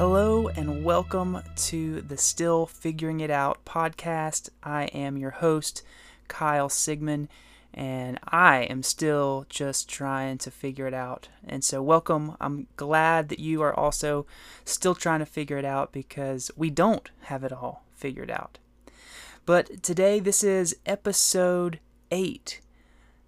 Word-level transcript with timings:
Hello 0.00 0.48
and 0.48 0.82
welcome 0.82 1.42
to 1.56 2.00
the 2.00 2.16
Still 2.16 2.64
Figuring 2.64 3.20
It 3.20 3.30
Out 3.30 3.62
podcast. 3.66 4.48
I 4.62 4.84
am 4.84 5.18
your 5.18 5.32
host, 5.32 5.82
Kyle 6.26 6.70
Sigmund, 6.70 7.28
and 7.74 8.18
I 8.24 8.62
am 8.62 8.82
still 8.82 9.44
just 9.50 9.90
trying 9.90 10.38
to 10.38 10.50
figure 10.50 10.86
it 10.86 10.94
out. 10.94 11.28
And 11.46 11.62
so, 11.62 11.82
welcome. 11.82 12.34
I'm 12.40 12.66
glad 12.76 13.28
that 13.28 13.40
you 13.40 13.60
are 13.60 13.78
also 13.78 14.24
still 14.64 14.94
trying 14.94 15.18
to 15.18 15.26
figure 15.26 15.58
it 15.58 15.66
out 15.66 15.92
because 15.92 16.50
we 16.56 16.70
don't 16.70 17.10
have 17.24 17.44
it 17.44 17.52
all 17.52 17.84
figured 17.94 18.30
out. 18.30 18.56
But 19.44 19.82
today, 19.82 20.18
this 20.18 20.42
is 20.42 20.78
episode 20.86 21.78
8. 22.10 22.62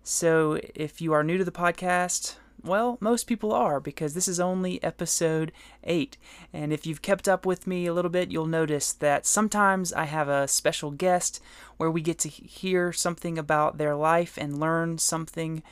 So, 0.03 0.59
if 0.75 1.03
you 1.03 1.13
are 1.13 1.23
new 1.23 1.37
to 1.37 1.45
the 1.45 1.53
podcast, 1.53 2.37
well, 2.65 2.99
most 3.01 3.27
people 3.27 3.53
are 3.53 3.81
because 3.81 4.15
this 4.15 4.29
is 4.29 4.39
only 4.39 4.83
episode 4.83 5.53
8. 5.85 6.17
And 6.53 6.73
if 6.73 6.87
you've 6.87 7.03
kept 7.03 7.29
up 7.29 7.45
with 7.45 7.67
me 7.67 7.87
a 7.87 7.95
little 7.95 8.11
bit, 8.11 8.31
you'll 8.31 8.47
notice 8.47 8.93
that 8.93 9.27
sometimes 9.27 9.93
I 9.93 10.05
have 10.05 10.29
a 10.29 10.49
special 10.49 10.91
guest 10.91 11.43
where 11.77 11.91
we 11.91 12.01
get 12.01 12.19
to 12.21 12.29
hear 12.29 12.93
something 12.93 13.39
about 13.39 13.79
their 13.79 13.97
life 13.97 14.39
and 14.39 14.61
learn 14.61 14.99
something 14.99 15.63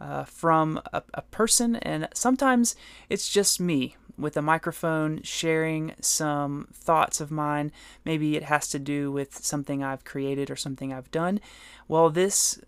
uh, 0.00 0.24
from 0.24 0.80
a, 0.92 1.02
a 1.14 1.22
person. 1.22 1.76
And 1.76 2.08
sometimes 2.14 2.76
it's 3.08 3.28
just 3.28 3.60
me 3.60 3.96
with 4.16 4.36
a 4.36 4.42
microphone 4.42 5.22
sharing 5.22 5.94
some 6.00 6.68
thoughts 6.72 7.20
of 7.20 7.30
mine. 7.30 7.70
Maybe 8.04 8.36
it 8.36 8.44
has 8.44 8.68
to 8.68 8.78
do 8.78 9.12
with 9.12 9.44
something 9.44 9.82
I've 9.82 10.04
created 10.04 10.50
or 10.50 10.56
something 10.56 10.92
I've 10.92 11.10
done. 11.10 11.40
Well, 11.86 12.10
this 12.10 12.60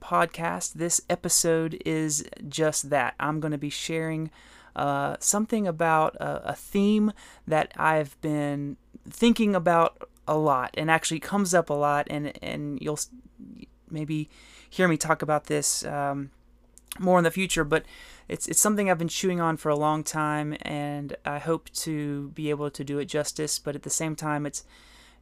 podcast, 0.00 0.74
this 0.74 1.00
episode 1.08 1.80
is 1.84 2.24
just 2.48 2.90
that. 2.90 3.14
I'm 3.20 3.40
going 3.40 3.52
to 3.52 3.58
be 3.58 3.70
sharing 3.70 4.30
uh, 4.76 5.16
something 5.20 5.66
about 5.66 6.16
a, 6.16 6.50
a, 6.50 6.54
theme 6.54 7.12
that 7.46 7.72
I've 7.76 8.20
been 8.20 8.76
thinking 9.08 9.54
about 9.54 10.08
a 10.28 10.36
lot 10.36 10.70
and 10.74 10.90
actually 10.90 11.20
comes 11.20 11.54
up 11.54 11.70
a 11.70 11.74
lot, 11.74 12.06
and, 12.08 12.32
and 12.42 12.80
you'll 12.80 13.00
maybe 13.90 14.28
hear 14.68 14.86
me 14.86 14.96
talk 14.96 15.22
about 15.22 15.46
this 15.46 15.84
um, 15.84 16.30
more 16.98 17.18
in 17.18 17.24
the 17.24 17.30
future, 17.30 17.64
but 17.64 17.84
it's, 18.28 18.46
it's 18.46 18.60
something 18.60 18.88
I've 18.88 18.98
been 18.98 19.08
chewing 19.08 19.40
on 19.40 19.56
for 19.56 19.70
a 19.70 19.76
long 19.76 20.04
time, 20.04 20.56
and 20.62 21.16
I 21.24 21.38
hope 21.38 21.68
to 21.70 22.28
be 22.30 22.50
able 22.50 22.70
to 22.70 22.84
do 22.84 22.98
it 22.98 23.06
justice, 23.06 23.58
but 23.58 23.74
at 23.74 23.82
the 23.82 23.90
same 23.90 24.14
time, 24.14 24.46
it's 24.46 24.64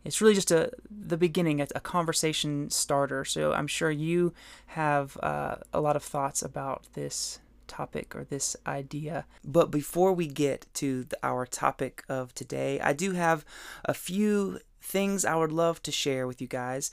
it's 0.05 0.21
really 0.21 0.35
just 0.35 0.51
a 0.51 0.71
the 0.91 1.17
beginning, 1.17 1.61
a, 1.61 1.67
a 1.75 1.81
conversation 1.81 2.71
starter. 2.71 3.25
So 3.25 3.53
I'm 3.53 3.67
sure 3.67 3.91
you 3.91 4.33
have 4.69 5.17
uh, 5.23 5.57
a 5.73 5.81
lot 5.81 5.97
of 5.97 6.03
thoughts 6.03 6.43
about 6.43 6.87
this 6.95 7.41
topic 7.67 8.17
or 8.17 8.25
this 8.25 8.57
idea. 8.67 9.27
But 9.45 9.71
before 9.71 10.13
we 10.13 10.27
get 10.27 10.67
to 10.75 11.05
the, 11.05 11.19
our 11.23 11.47
topic 11.47 12.03
of 12.09 12.35
today, 12.35 12.81
I 12.81 12.93
do 12.93 13.13
have 13.13 13.45
a 13.85 13.95
few 13.95 14.61
things 14.81 15.25
I 15.25 15.37
would 15.37 15.53
love 15.53 15.83
to 15.83 15.93
share 15.93 16.27
with 16.27 16.41
you 16.41 16.49
guys. 16.49 16.91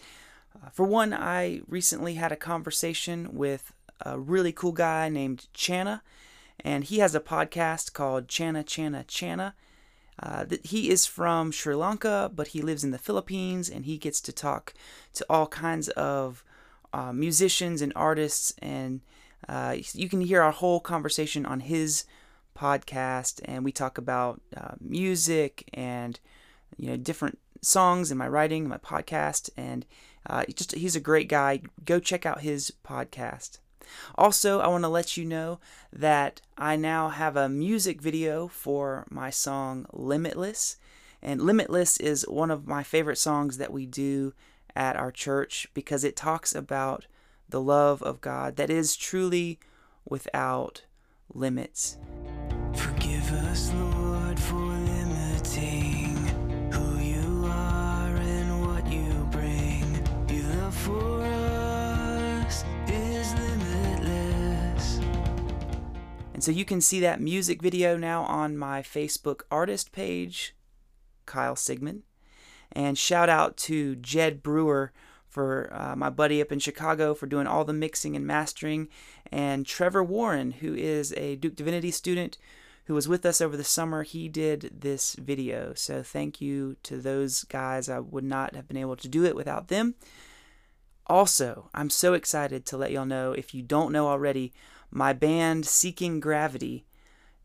Uh, 0.56 0.70
for 0.70 0.86
one, 0.86 1.14
I 1.14 1.62
recently 1.68 2.16
had 2.16 2.32
a 2.32 2.38
conversation 2.38 3.30
with 3.34 3.72
a 4.02 4.20
really 4.20 4.52
cool 4.52 4.74
guy 4.74 5.10
named 5.10 5.48
Channa, 5.54 6.02
and 6.60 6.84
he 6.84 7.00
has 7.00 7.16
a 7.16 7.20
podcast 7.20 7.94
called 7.94 8.28
Channa 8.28 8.64
Channa 8.64 9.06
Channa. 9.08 9.56
Uh, 10.22 10.46
he 10.64 10.90
is 10.90 11.06
from 11.06 11.52
Sri 11.52 11.76
Lanka, 11.76 12.32
but 12.34 12.50
he 12.50 12.62
lives 12.62 12.84
in 12.84 12.92
the 12.92 12.98
Philippines, 12.98 13.70
and 13.70 13.86
he 13.86 13.98
gets 13.98 14.22
to 14.22 14.32
talk 14.32 14.74
to 15.14 15.26
all 15.30 15.48
kinds 15.48 15.90
of 15.90 16.44
uh, 16.94 17.12
musicians 17.12 17.82
and 17.82 17.92
artists. 17.96 18.54
And 18.60 19.02
uh, 19.50 19.76
you 19.94 20.08
can 20.08 20.22
hear 20.22 20.42
our 20.42 20.52
whole 20.52 20.80
conversation 20.80 21.46
on 21.46 21.62
his 21.62 22.06
podcast, 22.58 23.42
and 23.46 23.66
we 23.66 23.72
talk 23.72 23.98
about 23.98 24.42
uh, 24.56 24.76
music 24.80 25.70
and 25.74 26.20
you 26.78 26.90
know 26.90 26.98
different 26.98 27.40
songs 27.62 28.12
in 28.12 28.18
my 28.18 28.28
writing, 28.28 28.68
my 28.68 28.78
podcast, 28.78 29.50
and 29.58 29.86
uh, 30.30 30.46
just 30.56 30.74
he's 30.74 30.96
a 30.96 31.02
great 31.02 31.28
guy. 31.28 31.62
Go 31.84 32.00
check 32.00 32.26
out 32.26 32.42
his 32.42 32.72
podcast. 32.86 33.60
Also, 34.16 34.60
I 34.60 34.68
want 34.68 34.84
to 34.84 34.90
let 34.90 35.18
you 35.18 35.26
know 35.26 35.60
that 35.92 36.42
I 36.58 36.76
now 36.76 37.10
have 37.10 37.36
a 37.36 37.50
music 37.50 38.02
video 38.02 38.48
for 38.48 39.06
my 39.10 39.30
song 39.30 39.86
Limitless. 39.92 40.78
And 41.22 41.42
Limitless 41.42 41.98
is 41.98 42.28
one 42.28 42.52
of 42.52 42.68
my 42.68 42.84
favorite 42.84 43.18
songs 43.18 43.58
that 43.58 43.74
we 43.74 43.86
do 43.86 44.34
at 44.76 44.96
our 44.96 45.12
church 45.12 45.68
because 45.74 46.04
it 46.04 46.16
talks 46.16 46.54
about 46.54 47.06
the 47.50 47.62
love 47.62 48.02
of 48.04 48.22
God 48.22 48.56
that 48.58 48.70
is 48.70 48.96
truly 48.96 49.60
without 50.08 50.84
limits. 51.34 51.98
Forgive 52.74 53.32
us, 53.32 53.72
Lord, 53.74 54.40
for 54.40 54.66
so 66.46 66.52
you 66.52 66.64
can 66.64 66.80
see 66.80 67.00
that 67.00 67.20
music 67.20 67.60
video 67.60 67.98
now 67.98 68.22
on 68.22 68.56
my 68.56 68.84
Facebook 68.84 69.42
artist 69.50 69.92
page, 69.92 70.56
Kyle 71.26 71.56
Sigmund. 71.56 72.04
And 72.72 73.00
shout 73.00 73.30
out 73.30 73.58
to 73.58 73.96
Jed 73.96 74.44
Brewer 74.44 74.94
for 75.28 75.74
uh, 75.74 75.96
my 75.96 76.12
buddy 76.12 76.44
up 76.44 76.52
in 76.52 76.60
Chicago 76.60 77.16
for 77.16 77.26
doing 77.26 77.48
all 77.48 77.66
the 77.66 77.74
mixing 77.74 78.16
and 78.16 78.28
mastering, 78.28 78.90
and 79.32 79.66
Trevor 79.66 80.04
Warren, 80.04 80.52
who 80.52 80.76
is 80.76 81.16
a 81.18 81.36
Duke 81.36 81.56
Divinity 81.56 81.90
student 81.90 82.38
who 82.84 82.94
was 82.94 83.08
with 83.08 83.26
us 83.26 83.42
over 83.42 83.58
the 83.58 83.64
summer. 83.64 84.04
He 84.04 84.30
did 84.30 84.70
this 84.82 85.16
video. 85.16 85.74
So 85.76 86.04
thank 86.04 86.42
you 86.42 86.76
to 86.84 86.98
those 86.98 87.44
guys. 87.46 87.90
I 87.90 87.98
would 87.98 88.24
not 88.24 88.56
have 88.56 88.68
been 88.68 88.78
able 88.78 88.98
to 88.98 89.08
do 89.08 89.26
it 89.26 89.36
without 89.36 89.70
them. 89.70 89.96
Also, 91.08 91.72
I'm 91.74 91.90
so 91.90 92.14
excited 92.14 92.68
to 92.68 92.78
let 92.78 92.92
y'all 92.92 93.04
know 93.04 93.32
if 93.32 93.56
you 93.56 93.64
don't 93.64 93.92
know 93.92 94.08
already, 94.08 94.54
my 94.92 95.14
band 95.14 95.66
Seeking 95.66 96.20
Gravity 96.20 96.86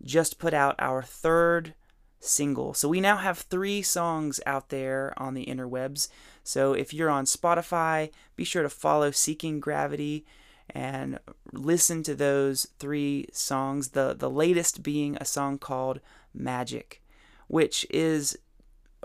just 0.02 0.38
put 0.38 0.54
out 0.54 0.76
our 0.78 1.02
third 1.02 1.74
single. 2.20 2.74
So 2.74 2.88
we 2.88 3.00
now 3.00 3.16
have 3.16 3.38
three 3.38 3.82
songs 3.82 4.40
out 4.46 4.68
there 4.68 5.12
on 5.16 5.34
the 5.34 5.46
interwebs. 5.46 6.08
So 6.44 6.72
if 6.72 6.92
you're 6.92 7.10
on 7.10 7.24
Spotify, 7.24 8.10
be 8.36 8.44
sure 8.44 8.62
to 8.62 8.68
follow 8.68 9.10
Seeking 9.10 9.60
Gravity 9.60 10.24
and 10.68 11.18
listen 11.52 12.02
to 12.04 12.14
those 12.14 12.66
three 12.78 13.26
songs. 13.32 13.88
The 13.88 14.14
the 14.16 14.30
latest 14.30 14.82
being 14.82 15.16
a 15.16 15.24
song 15.24 15.58
called 15.58 16.00
Magic, 16.32 17.02
which 17.48 17.86
is 17.90 18.38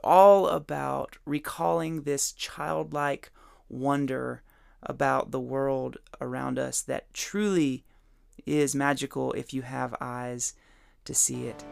all 0.03 0.47
about 0.47 1.17
recalling 1.25 2.03
this 2.03 2.31
childlike 2.31 3.31
wonder 3.69 4.43
about 4.83 5.31
the 5.31 5.39
world 5.39 5.97
around 6.21 6.59
us 6.59 6.81
that 6.81 7.11
truly 7.13 7.83
is 8.45 8.75
magical 8.75 9.31
if 9.33 9.53
you 9.53 9.61
have 9.63 9.95
eyes 9.99 10.53
to 11.05 11.13
see 11.13 11.47
it. 11.47 11.63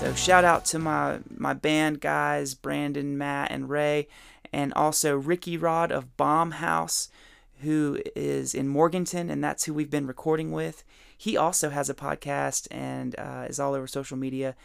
So 0.00 0.14
shout 0.14 0.44
out 0.44 0.64
to 0.66 0.78
my 0.78 1.18
my 1.36 1.52
band 1.52 2.00
guys, 2.00 2.54
Brandon, 2.54 3.18
Matt, 3.18 3.50
and 3.52 3.68
Ray, 3.68 4.08
and 4.52 4.72
also 4.74 5.16
Ricky 5.16 5.56
Rod 5.56 5.92
of 5.92 6.16
Bomb 6.16 6.52
House, 6.52 7.10
who 7.62 8.00
is 8.16 8.54
in 8.54 8.68
Morganton, 8.68 9.30
and 9.30 9.42
that's 9.42 9.64
who 9.64 9.74
we've 9.74 9.90
been 9.90 10.06
recording 10.06 10.52
with. 10.52 10.84
He 11.16 11.36
also 11.36 11.70
has 11.70 11.90
a 11.90 11.94
podcast 11.94 12.66
and 12.70 13.14
uh, 13.18 13.46
is 13.48 13.60
all 13.60 13.74
over 13.74 13.86
social 13.86 14.16
media. 14.16 14.56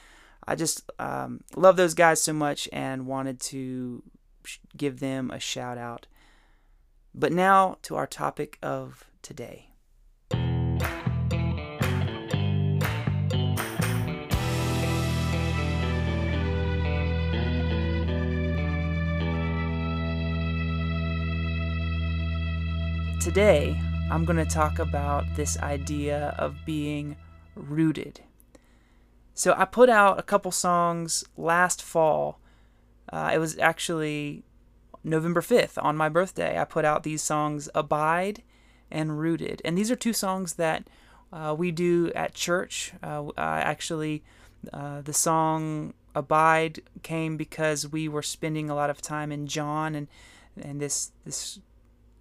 I 0.48 0.56
just 0.56 0.90
um, 1.00 1.42
love 1.56 1.76
those 1.76 1.94
guys 1.94 2.22
so 2.22 2.34
much 2.34 2.70
and 2.72 3.08
wanted 3.08 3.40
to 3.42 4.04
give 4.78 5.00
them 5.00 5.32
a 5.32 5.40
shout 5.40 5.78
out. 5.78 6.08
But 7.14 7.32
now 7.32 7.78
to 7.84 7.96
our 7.96 8.08
topic 8.08 8.58
of 8.62 9.06
today. 9.22 9.70
Today, 23.26 23.76
I'm 24.12 24.24
going 24.24 24.38
to 24.38 24.46
talk 24.46 24.78
about 24.78 25.26
this 25.36 25.58
idea 25.58 26.36
of 26.38 26.64
being 26.64 27.16
rooted. 27.56 28.22
So, 29.34 29.56
I 29.58 29.66
put 29.66 29.90
out 29.90 30.20
a 30.20 30.22
couple 30.22 30.52
songs 30.52 31.24
last 31.36 31.82
fall. 31.82 32.40
Uh, 33.12 33.32
it 33.34 33.40
was 33.40 33.58
actually 33.58 34.44
November 35.04 35.42
5th 35.42 35.84
on 35.84 35.98
my 35.98 36.08
birthday. 36.08 36.60
I 36.60 36.66
put 36.66 36.86
out 36.86 37.02
these 37.02 37.24
songs, 37.24 37.68
Abide 37.74 38.44
and 38.92 39.18
Rooted. 39.18 39.60
And 39.66 39.76
these 39.76 39.90
are 39.90 39.96
two 39.96 40.14
songs 40.14 40.54
that 40.54 40.88
uh, 41.34 41.56
we 41.58 41.72
do 41.72 42.12
at 42.14 42.36
church. 42.36 42.94
Uh, 43.02 43.32
actually, 43.36 44.24
uh, 44.72 45.02
the 45.02 45.14
song 45.14 45.96
"Abide" 46.14 46.84
came 47.02 47.38
because 47.38 47.92
we 47.92 48.08
were 48.08 48.22
spending 48.22 48.70
a 48.70 48.76
lot 48.76 48.92
of 48.92 49.02
time 49.02 49.32
in 49.32 49.48
John 49.48 49.96
and 49.96 50.10
and 50.62 50.80
this 50.80 51.12
this 51.26 51.60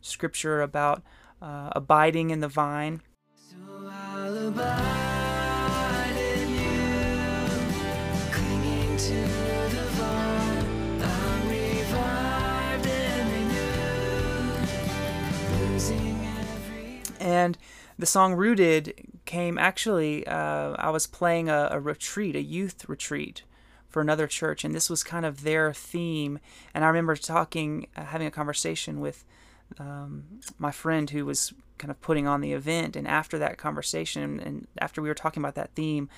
scripture 0.05 0.63
about 0.63 1.03
uh, 1.41 1.71
abiding 1.73 2.31
in 2.31 2.41
the 2.41 2.49
vine. 2.49 3.01
So 3.35 3.57
and 17.21 17.57
the 17.99 18.07
song 18.07 18.35
Rooted 18.35 18.95
came 19.25 19.57
actually, 19.57 20.27
uh, 20.27 20.75
I 20.79 20.91
was 20.91 21.07
playing 21.07 21.49
a, 21.49 21.69
a, 21.71 21.81
retreat, 21.81 22.37
a 22.37 22.43
youth 22.43 22.89
retreat 22.89 23.43
for 23.89 24.03
another 24.03 24.27
church, 24.27 24.65
and 24.65 24.75
this 24.75 24.91
was 24.91 25.03
kind 25.03 25.25
of 25.25 25.43
their 25.43 25.73
theme. 25.73 26.39
And 26.75 26.85
I 26.85 26.89
remember 26.89 27.17
talking, 27.17 27.87
uh, 27.97 28.05
having 28.05 28.27
a 28.27 28.31
conversation 28.31 29.01
with 29.01 29.25
um, 29.79 30.25
my 30.59 30.71
friend 30.71 31.11
who 31.11 31.25
was 31.25 31.53
kind 31.79 31.91
of 31.91 32.01
putting 32.01 32.27
on 32.27 32.41
the 32.41 32.53
event. 32.53 32.97
And 32.97 33.07
after 33.07 33.39
that 33.39 33.59
conversation, 33.59 34.41
and 34.41 34.67
after 34.79 35.03
we 35.03 35.09
were 35.09 35.15
talking 35.15 35.43
about 35.43 35.55
that 35.57 35.75
theme, 35.75 36.09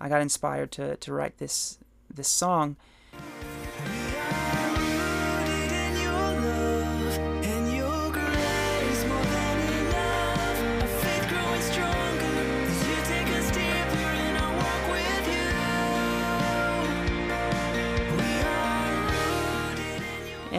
I 0.00 0.08
got 0.08 0.22
inspired 0.22 0.72
to, 0.72 0.96
to 0.96 1.12
write 1.12 1.38
this 1.38 1.78
this 2.12 2.28
song. 2.28 2.76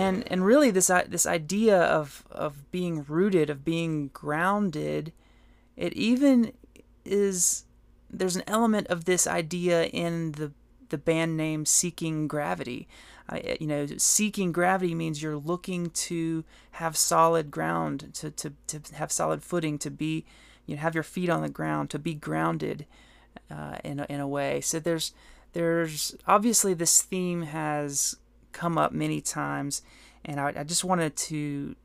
And 0.06 0.32
and 0.32 0.46
really 0.46 0.72
this 0.72 0.88
this 1.08 1.26
idea 1.26 1.78
of 1.78 2.24
of 2.32 2.70
being 2.72 3.04
rooted 3.08 3.50
of 3.50 3.66
being 3.66 4.10
grounded 4.10 5.12
it 5.76 5.94
even 5.94 6.52
is 7.04 7.66
there's 8.10 8.36
an 8.36 8.44
element 8.48 8.88
of 8.88 9.06
this 9.06 9.28
idea 9.28 9.86
in 9.86 10.34
the 10.34 10.52
the 10.90 10.98
band 10.98 11.36
name 11.36 11.66
seeking 11.66 12.28
gravity. 12.28 12.88
Uh, 13.28 13.40
you 13.60 13.66
know 13.66 13.88
seeking 13.98 14.52
gravity 14.52 14.94
means 14.94 15.22
you're 15.22 15.36
looking 15.36 15.90
to 15.90 16.44
have 16.72 16.96
solid 16.96 17.50
ground 17.50 18.12
to, 18.14 18.30
to, 18.30 18.54
to 18.68 18.80
have 18.94 19.12
solid 19.12 19.42
footing 19.42 19.80
to 19.80 19.90
be 19.90 20.26
you 20.68 20.76
know, 20.76 20.82
have 20.82 20.94
your 20.94 21.04
feet 21.04 21.30
on 21.30 21.42
the 21.42 21.50
ground 21.50 21.90
to 21.90 21.98
be 21.98 22.14
grounded 22.14 22.86
uh, 23.50 23.78
in, 23.84 24.00
a, 24.00 24.06
in 24.10 24.20
a 24.20 24.28
way. 24.28 24.62
So 24.62 24.80
there's 24.80 25.12
there's 25.54 26.16
obviously 26.28 26.74
this 26.74 27.02
theme 27.02 27.44
has 27.44 28.18
come 28.56 28.78
up 28.78 28.92
many 28.92 29.22
times, 29.22 29.82
and 30.24 30.40
I, 30.40 30.54
I 30.58 30.64
just 30.64 30.84
wanted 30.84 31.16
to 31.18 31.76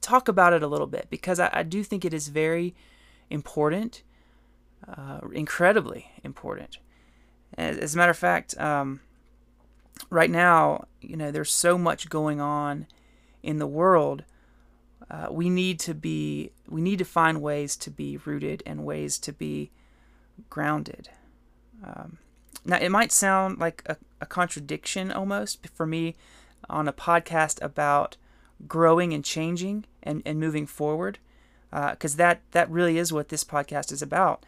talk 0.00 0.28
about 0.28 0.52
it 0.52 0.62
a 0.62 0.66
little 0.66 0.86
bit 0.86 1.08
because 1.10 1.40
I, 1.40 1.50
I 1.52 1.62
do 1.64 1.82
think 1.82 2.04
it 2.04 2.14
is 2.14 2.28
very 2.28 2.74
important, 3.30 4.02
uh, 4.88 5.20
incredibly 5.32 6.12
important. 6.22 6.78
As, 7.58 7.76
as, 7.78 7.94
a 7.94 7.98
matter 7.98 8.10
of 8.10 8.18
fact, 8.18 8.56
um, 8.58 9.00
right 10.10 10.30
now, 10.30 10.86
you 11.00 11.16
know, 11.16 11.30
there's 11.30 11.52
so 11.52 11.76
much 11.76 12.08
going 12.08 12.40
on 12.40 12.86
in 13.42 13.58
the 13.58 13.66
world. 13.66 14.24
Uh, 15.10 15.28
we 15.30 15.50
need 15.50 15.80
to 15.80 15.94
be, 15.94 16.52
we 16.68 16.80
need 16.80 16.98
to 16.98 17.04
find 17.04 17.42
ways 17.42 17.76
to 17.76 17.90
be 17.90 18.16
rooted 18.18 18.62
and 18.64 18.84
ways 18.84 19.18
to 19.18 19.32
be 19.32 19.70
grounded. 20.48 21.08
Um, 21.82 22.18
now, 22.64 22.78
it 22.78 22.90
might 22.90 23.12
sound 23.12 23.58
like 23.58 23.82
a, 23.86 23.96
a 24.20 24.26
contradiction 24.26 25.12
almost 25.12 25.66
for 25.68 25.86
me 25.86 26.16
on 26.68 26.88
a 26.88 26.92
podcast 26.92 27.62
about 27.62 28.16
growing 28.66 29.12
and 29.12 29.24
changing 29.24 29.84
and, 30.02 30.22
and 30.24 30.40
moving 30.40 30.66
forward, 30.66 31.18
because 31.70 32.14
uh, 32.14 32.18
that, 32.18 32.40
that 32.52 32.70
really 32.70 32.98
is 32.98 33.12
what 33.12 33.28
this 33.28 33.44
podcast 33.44 33.92
is 33.92 34.00
about. 34.00 34.44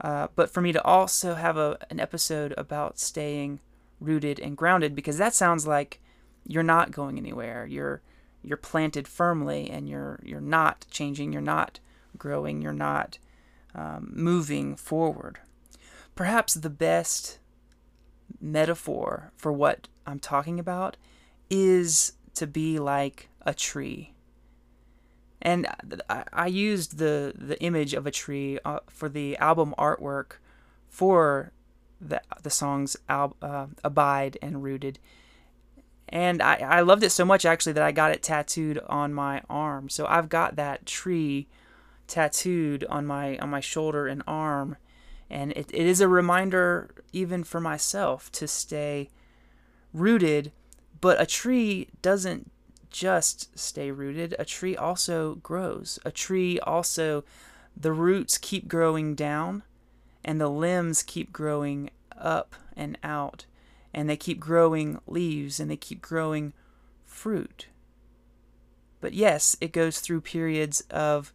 Uh, 0.00 0.28
but 0.34 0.50
for 0.50 0.60
me 0.60 0.72
to 0.72 0.84
also 0.84 1.34
have 1.34 1.56
a, 1.56 1.78
an 1.90 2.00
episode 2.00 2.54
about 2.56 2.98
staying 2.98 3.60
rooted 4.00 4.40
and 4.40 4.56
grounded, 4.56 4.94
because 4.94 5.18
that 5.18 5.34
sounds 5.34 5.66
like 5.66 6.00
you're 6.46 6.62
not 6.62 6.90
going 6.90 7.18
anywhere. 7.18 7.66
You're 7.66 8.02
you're 8.44 8.56
planted 8.56 9.06
firmly, 9.06 9.70
and 9.70 9.88
you're 9.88 10.18
you're 10.24 10.40
not 10.40 10.86
changing. 10.90 11.32
You're 11.32 11.40
not 11.40 11.78
growing. 12.18 12.60
You're 12.60 12.72
not 12.72 13.18
um, 13.76 14.10
moving 14.12 14.74
forward 14.74 15.38
perhaps 16.14 16.54
the 16.54 16.70
best 16.70 17.38
metaphor 18.40 19.32
for 19.36 19.52
what 19.52 19.88
I'm 20.06 20.18
talking 20.18 20.58
about 20.58 20.96
is 21.50 22.12
to 22.34 22.46
be 22.46 22.78
like 22.78 23.28
a 23.42 23.54
tree. 23.54 24.12
And 25.40 25.66
I, 26.32 26.46
used 26.46 26.98
the, 26.98 27.32
the 27.34 27.60
image 27.60 27.94
of 27.94 28.06
a 28.06 28.12
tree 28.12 28.60
uh, 28.64 28.78
for 28.88 29.08
the 29.08 29.36
album 29.38 29.74
artwork 29.76 30.34
for 30.88 31.52
the, 32.00 32.22
the 32.42 32.50
songs 32.50 32.96
Al, 33.08 33.36
uh, 33.42 33.66
Abide 33.82 34.38
and 34.40 34.62
Rooted. 34.62 35.00
And 36.08 36.40
I, 36.40 36.54
I 36.56 36.80
loved 36.82 37.02
it 37.02 37.10
so 37.10 37.24
much 37.24 37.44
actually 37.44 37.72
that 37.72 37.82
I 37.82 37.90
got 37.90 38.12
it 38.12 38.22
tattooed 38.22 38.78
on 38.86 39.12
my 39.12 39.42
arm. 39.50 39.88
So 39.88 40.06
I've 40.06 40.28
got 40.28 40.54
that 40.56 40.86
tree 40.86 41.48
tattooed 42.06 42.84
on 42.84 43.06
my 43.06 43.38
on 43.38 43.48
my 43.48 43.60
shoulder 43.60 44.06
and 44.06 44.22
arm 44.26 44.76
and 45.32 45.52
it, 45.52 45.70
it 45.72 45.86
is 45.86 46.00
a 46.00 46.08
reminder, 46.08 46.90
even 47.12 47.42
for 47.42 47.58
myself, 47.58 48.30
to 48.32 48.46
stay 48.46 49.08
rooted. 49.92 50.52
But 51.00 51.20
a 51.20 51.26
tree 51.26 51.88
doesn't 52.02 52.50
just 52.90 53.58
stay 53.58 53.90
rooted, 53.90 54.36
a 54.38 54.44
tree 54.44 54.76
also 54.76 55.36
grows. 55.36 55.98
A 56.04 56.12
tree 56.12 56.60
also, 56.60 57.24
the 57.74 57.92
roots 57.92 58.36
keep 58.36 58.68
growing 58.68 59.14
down, 59.14 59.62
and 60.22 60.40
the 60.40 60.50
limbs 60.50 61.02
keep 61.02 61.32
growing 61.32 61.90
up 62.16 62.54
and 62.76 62.98
out, 63.02 63.46
and 63.94 64.08
they 64.08 64.16
keep 64.16 64.38
growing 64.38 65.00
leaves, 65.06 65.58
and 65.58 65.70
they 65.70 65.76
keep 65.76 66.02
growing 66.02 66.52
fruit. 67.06 67.66
But 69.00 69.14
yes, 69.14 69.56
it 69.60 69.72
goes 69.72 69.98
through 69.98 70.20
periods 70.20 70.82
of 70.90 71.32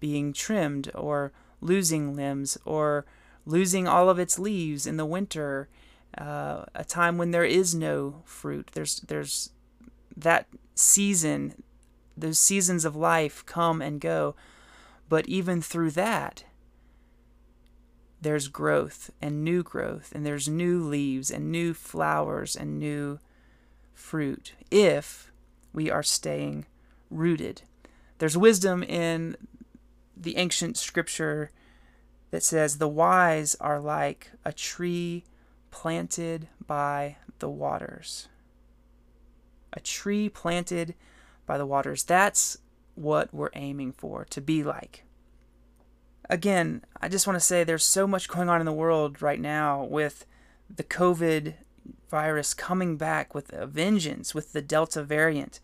being 0.00 0.32
trimmed 0.32 0.90
or 0.94 1.32
losing 1.60 2.16
limbs 2.16 2.58
or 2.64 3.04
losing 3.46 3.86
all 3.86 4.08
of 4.08 4.18
its 4.18 4.38
leaves 4.38 4.86
in 4.86 4.96
the 4.96 5.06
winter, 5.06 5.68
uh, 6.16 6.64
a 6.74 6.84
time 6.84 7.18
when 7.18 7.30
there 7.30 7.44
is 7.44 7.74
no 7.74 8.22
fruit. 8.24 8.70
There's 8.72 9.00
there's 9.00 9.50
that 10.16 10.46
season, 10.74 11.62
those 12.16 12.38
seasons 12.38 12.84
of 12.84 12.96
life 12.96 13.44
come 13.46 13.82
and 13.82 14.00
go, 14.00 14.34
but 15.08 15.28
even 15.28 15.60
through 15.60 15.90
that, 15.92 16.44
there's 18.20 18.48
growth 18.48 19.10
and 19.20 19.44
new 19.44 19.62
growth, 19.62 20.12
and 20.14 20.24
there's 20.24 20.48
new 20.48 20.82
leaves 20.82 21.30
and 21.30 21.52
new 21.52 21.74
flowers 21.74 22.56
and 22.56 22.78
new 22.78 23.18
fruit 23.92 24.54
if 24.70 25.30
we 25.72 25.90
are 25.90 26.02
staying 26.02 26.66
rooted. 27.10 27.62
There's 28.18 28.36
wisdom 28.36 28.82
in 28.82 29.36
the 30.16 30.36
ancient 30.36 30.76
scripture 30.76 31.50
that 32.34 32.42
says, 32.42 32.78
The 32.78 32.88
wise 32.88 33.54
are 33.60 33.78
like 33.78 34.32
a 34.44 34.52
tree 34.52 35.22
planted 35.70 36.48
by 36.66 37.14
the 37.38 37.48
waters. 37.48 38.26
A 39.72 39.78
tree 39.78 40.28
planted 40.28 40.96
by 41.46 41.58
the 41.58 41.64
waters. 41.64 42.02
That's 42.02 42.58
what 42.96 43.32
we're 43.32 43.50
aiming 43.54 43.92
for, 43.92 44.24
to 44.30 44.40
be 44.40 44.64
like. 44.64 45.04
Again, 46.28 46.82
I 47.00 47.08
just 47.08 47.24
want 47.24 47.36
to 47.36 47.40
say 47.40 47.62
there's 47.62 47.84
so 47.84 48.04
much 48.04 48.26
going 48.26 48.48
on 48.48 48.58
in 48.58 48.66
the 48.66 48.72
world 48.72 49.22
right 49.22 49.40
now 49.40 49.84
with 49.84 50.26
the 50.68 50.82
COVID 50.82 51.54
virus 52.10 52.52
coming 52.52 52.96
back 52.96 53.32
with 53.32 53.52
a 53.52 53.64
vengeance 53.64 54.34
with 54.34 54.52
the 54.52 54.62
Delta 54.62 55.04
variant. 55.04 55.60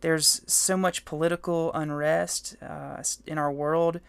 There's 0.00 0.40
so 0.46 0.78
much 0.78 1.04
political 1.04 1.70
unrest 1.74 2.56
uh, 2.62 3.02
in 3.26 3.36
our 3.36 3.52
world 3.52 4.00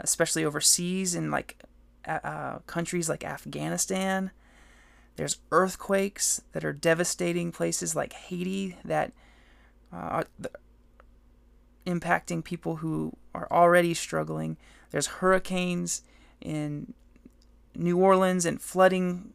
especially 0.00 0.44
overseas 0.44 1.14
in 1.14 1.30
like 1.30 1.62
uh, 2.06 2.58
countries 2.66 3.08
like 3.08 3.24
Afghanistan. 3.24 4.30
There's 5.16 5.38
earthquakes 5.50 6.42
that 6.52 6.64
are 6.64 6.72
devastating 6.72 7.52
places 7.52 7.94
like 7.94 8.12
Haiti 8.12 8.76
that 8.84 9.12
uh, 9.92 9.96
are 9.96 10.26
impacting 11.86 12.44
people 12.44 12.76
who 12.76 13.12
are 13.34 13.48
already 13.50 13.94
struggling. 13.94 14.56
There's 14.90 15.06
hurricanes 15.06 16.02
in 16.40 16.94
New 17.74 17.98
Orleans 17.98 18.44
and 18.44 18.60
flooding 18.60 19.32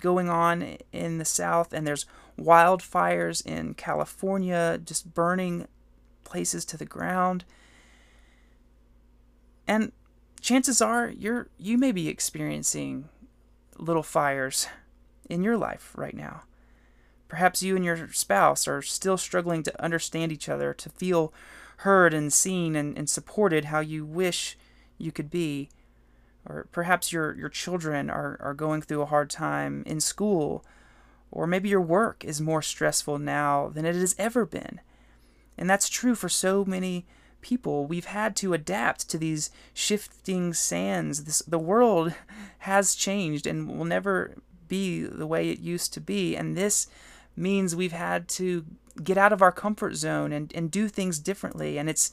going 0.00 0.28
on 0.28 0.78
in 0.92 1.18
the 1.18 1.24
south, 1.24 1.72
and 1.72 1.86
there's 1.86 2.06
wildfires 2.38 3.44
in 3.44 3.74
California 3.74 4.78
just 4.84 5.14
burning 5.14 5.66
places 6.24 6.64
to 6.66 6.76
the 6.76 6.84
ground. 6.84 7.44
And 9.66 9.92
chances 10.40 10.82
are 10.82 11.08
you're 11.08 11.48
you 11.58 11.78
may 11.78 11.92
be 11.92 12.08
experiencing 12.08 13.08
little 13.78 14.02
fires 14.02 14.66
in 15.28 15.42
your 15.42 15.56
life 15.56 15.92
right 15.96 16.14
now. 16.14 16.42
Perhaps 17.28 17.62
you 17.62 17.76
and 17.76 17.84
your 17.84 18.08
spouse 18.12 18.68
are 18.68 18.82
still 18.82 19.16
struggling 19.16 19.62
to 19.62 19.82
understand 19.82 20.32
each 20.32 20.48
other, 20.48 20.74
to 20.74 20.90
feel 20.90 21.32
heard 21.78 22.12
and 22.12 22.32
seen 22.32 22.76
and, 22.76 22.96
and 22.96 23.08
supported 23.08 23.66
how 23.66 23.80
you 23.80 24.04
wish 24.04 24.56
you 24.98 25.10
could 25.10 25.30
be. 25.30 25.70
Or 26.44 26.66
perhaps 26.72 27.12
your, 27.12 27.34
your 27.34 27.48
children 27.48 28.10
are, 28.10 28.36
are 28.40 28.54
going 28.54 28.82
through 28.82 29.02
a 29.02 29.06
hard 29.06 29.30
time 29.30 29.82
in 29.86 30.00
school. 30.00 30.64
Or 31.30 31.46
maybe 31.46 31.68
your 31.68 31.80
work 31.80 32.24
is 32.24 32.40
more 32.40 32.62
stressful 32.62 33.18
now 33.18 33.68
than 33.68 33.86
it 33.86 33.94
has 33.94 34.14
ever 34.18 34.44
been. 34.44 34.80
And 35.56 35.70
that's 35.70 35.88
true 35.88 36.14
for 36.14 36.28
so 36.28 36.64
many 36.64 37.06
people. 37.42 37.86
We've 37.86 38.06
had 38.06 38.34
to 38.36 38.54
adapt 38.54 39.08
to 39.10 39.18
these 39.18 39.50
shifting 39.74 40.54
sands. 40.54 41.24
This, 41.24 41.40
the 41.40 41.58
world 41.58 42.14
has 42.60 42.94
changed 42.94 43.46
and 43.46 43.68
will 43.68 43.84
never 43.84 44.34
be 44.68 45.02
the 45.02 45.26
way 45.26 45.50
it 45.50 45.60
used 45.60 45.92
to 45.94 46.00
be. 46.00 46.34
And 46.34 46.56
this 46.56 46.86
means 47.36 47.76
we've 47.76 47.92
had 47.92 48.28
to 48.28 48.64
get 49.02 49.18
out 49.18 49.32
of 49.32 49.42
our 49.42 49.52
comfort 49.52 49.94
zone 49.96 50.32
and, 50.32 50.52
and 50.54 50.70
do 50.70 50.88
things 50.88 51.18
differently. 51.18 51.78
And 51.78 51.88
it's 51.90 52.12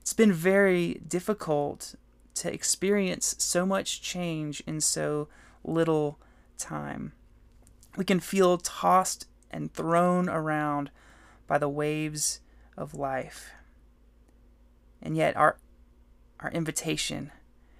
it's 0.00 0.12
been 0.12 0.32
very 0.32 1.00
difficult 1.06 1.94
to 2.34 2.52
experience 2.52 3.36
so 3.38 3.64
much 3.64 4.02
change 4.02 4.60
in 4.66 4.80
so 4.80 5.28
little 5.62 6.18
time. 6.58 7.12
We 7.96 8.04
can 8.04 8.18
feel 8.18 8.58
tossed 8.58 9.26
and 9.50 9.72
thrown 9.72 10.28
around 10.28 10.90
by 11.46 11.58
the 11.58 11.68
waves 11.68 12.40
of 12.76 12.94
life. 12.94 13.52
And 15.02 15.16
yet 15.16 15.36
our 15.36 15.58
our 16.40 16.50
invitation, 16.50 17.30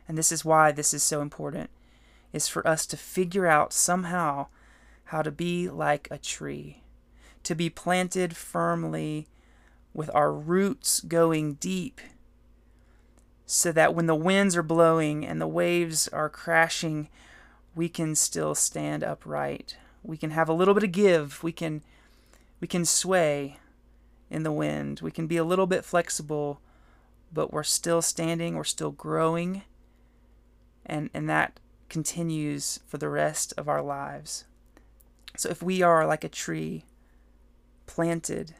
and 0.07 0.17
this 0.17 0.31
is 0.31 0.45
why 0.45 0.71
this 0.71 0.95
is 0.95 1.03
so 1.03 1.21
important, 1.21 1.71
is 2.33 2.49
for 2.49 2.67
us 2.67 2.87
to 2.87 2.97
figure 2.97 3.47
out 3.47 3.73
somehow 3.73 4.47
how 5.07 5.23
to 5.23 5.31
be 5.31 5.69
like 5.69 6.09
a 6.11 6.19
tree, 6.19 6.83
to 7.43 7.55
be 7.55 7.69
planted 7.69 8.37
firmly 8.37 9.27
with 9.93 10.11
our 10.15 10.33
roots 10.33 11.01
going 11.01 11.55
deep, 11.55 12.01
so 13.47 13.73
that 13.73 13.95
when 13.95 14.07
the 14.07 14.15
winds 14.15 14.57
are 14.57 14.63
blowing 14.63 15.27
and 15.27 15.41
the 15.41 15.47
waves 15.47 16.09
are 16.09 16.29
crashing, 16.29 17.09
we 17.75 17.89
can 17.89 18.15
still 18.15 18.55
stand 18.55 19.03
upright. 19.03 19.77
We 20.03 20.17
can 20.17 20.31
have 20.31 20.49
a 20.49 20.55
little 20.55 20.75
bit 20.75 20.85
of 20.85 20.93
give. 20.93 21.43
We 21.43 21.53
can 21.53 21.83
we 22.61 22.69
can 22.69 22.85
sway 22.85 23.59
in 24.31 24.45
the 24.45 24.53
wind. 24.53 25.01
We 25.01 25.11
can 25.11 25.27
be 25.27 25.37
a 25.37 25.45
little 25.45 25.67
bit 25.67 25.85
flexible, 25.85 26.61
but 27.33 27.53
we're 27.53 27.63
still 27.63 28.03
standing, 28.03 28.57
we're 28.57 28.65
still 28.65 28.91
growing. 28.91 29.63
And 30.85 31.11
and 31.15 31.29
that 31.29 31.61
continues 31.89 32.81
for 32.87 32.99
the 32.99 33.09
rest 33.09 33.53
of 33.57 33.69
our 33.69 33.83
lives. 33.83 34.45
So 35.37 35.49
if 35.49 35.63
we 35.63 35.83
are 35.83 36.07
like 36.07 36.25
a 36.25 36.29
tree 36.29 36.85
planted, 37.87 38.55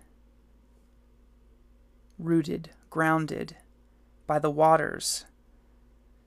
rooted, 2.19 2.71
grounded 2.91 3.57
by 4.27 4.39
the 4.39 4.51
waters, 4.51 5.25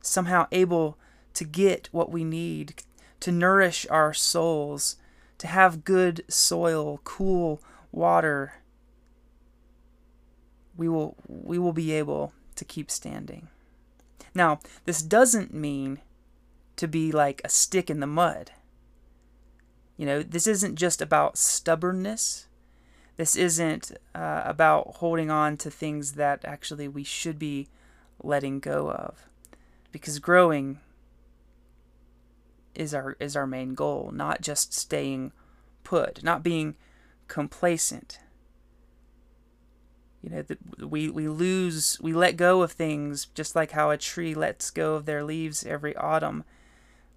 somehow 0.01 0.47
able 0.51 0.97
to 1.33 1.43
get 1.43 1.89
what 1.91 2.11
we 2.11 2.23
need 2.23 2.83
to 3.21 3.31
nourish 3.31 3.87
our 3.89 4.13
souls, 4.13 4.97
to 5.37 5.47
have 5.47 5.83
good 5.83 6.23
soil, 6.27 6.99
cool 7.03 7.61
water, 7.91 8.53
we 10.77 10.88
will 10.88 11.15
we 11.27 11.58
will 11.58 11.74
be 11.74 11.91
able 11.91 12.34
to 12.55 12.65
keep 12.65 12.89
standing. 12.89 13.48
Now, 14.34 14.60
this 14.86 15.01
doesn't 15.01 15.53
mean 15.53 16.00
to 16.75 16.88
be 16.88 17.12
like 17.12 17.41
a 17.44 17.50
stick 17.50 17.89
in 17.89 18.00
the 18.00 18.08
mud. 18.08 18.51
You 19.98 20.05
know, 20.05 20.24
this 20.24 20.46
isn't 20.46 20.75
just 20.75 21.01
about 21.01 21.38
stubbornness. 21.38 22.48
This 23.15 23.38
isn't 23.38 23.91
uh, 24.13 24.41
about 24.44 24.96
holding 24.98 25.32
on 25.32 25.55
to 25.58 25.72
things 25.72 26.13
that 26.13 26.44
actually 26.44 26.89
we 26.89 27.05
should 27.05 27.39
be 27.39 27.70
letting 28.22 28.60
go 28.60 28.91
of. 28.91 29.29
Because 29.91 30.20
growing 30.20 30.79
is 32.74 32.94
our 32.94 33.15
is 33.22 33.38
our 33.38 33.48
main 33.48 33.74
goal, 33.74 34.12
not 34.13 34.41
just 34.41 34.74
staying 34.74 35.32
put, 35.86 36.24
not 36.24 36.44
being 36.44 36.75
complacent. 37.29 38.20
You 40.25 40.32
know, 40.32 40.88
we 40.88 41.08
we 41.08 41.27
lose, 41.27 42.00
we 42.01 42.12
let 42.12 42.36
go 42.36 42.63
of 42.63 42.72
things 42.72 43.27
just 43.36 43.55
like 43.55 43.72
how 43.72 43.91
a 43.91 43.98
tree 43.98 44.34
lets 44.34 44.72
go 44.72 44.96
of 44.96 45.05
their 45.05 45.24
leaves 45.24 45.63
every 45.63 45.96
autumn 45.96 46.44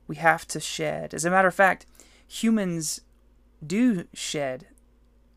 we 0.07 0.17
have 0.17 0.47
to 0.49 0.61
shed. 0.61 1.15
As 1.15 1.25
a 1.25 1.31
matter 1.31 1.49
of 1.49 1.55
fact, 1.55 1.87
humans 2.27 3.00
do 3.67 4.05
shed. 4.12 4.67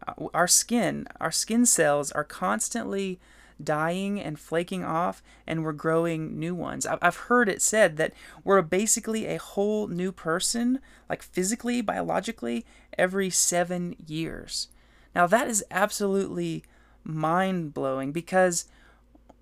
Uh, 0.05 0.27
our 0.33 0.49
skin, 0.49 1.07
our 1.21 1.31
skin 1.31 1.65
cells 1.65 2.11
are 2.11 2.25
constantly 2.25 3.21
dying 3.63 4.19
and 4.19 4.37
flaking 4.37 4.83
off, 4.83 5.23
and 5.47 5.63
we're 5.63 5.71
growing 5.71 6.37
new 6.37 6.53
ones. 6.53 6.85
I've 6.85 7.15
heard 7.15 7.47
it 7.47 7.61
said 7.61 7.95
that 7.95 8.13
we're 8.43 8.61
basically 8.61 9.27
a 9.27 9.37
whole 9.39 9.87
new 9.87 10.11
person, 10.11 10.79
like 11.09 11.21
physically, 11.21 11.81
biologically, 11.81 12.65
every 12.97 13.29
seven 13.29 13.95
years. 14.05 14.67
Now, 15.15 15.25
that 15.27 15.47
is 15.47 15.63
absolutely 15.71 16.65
mind 17.03 17.73
blowing 17.73 18.11
because 18.11 18.65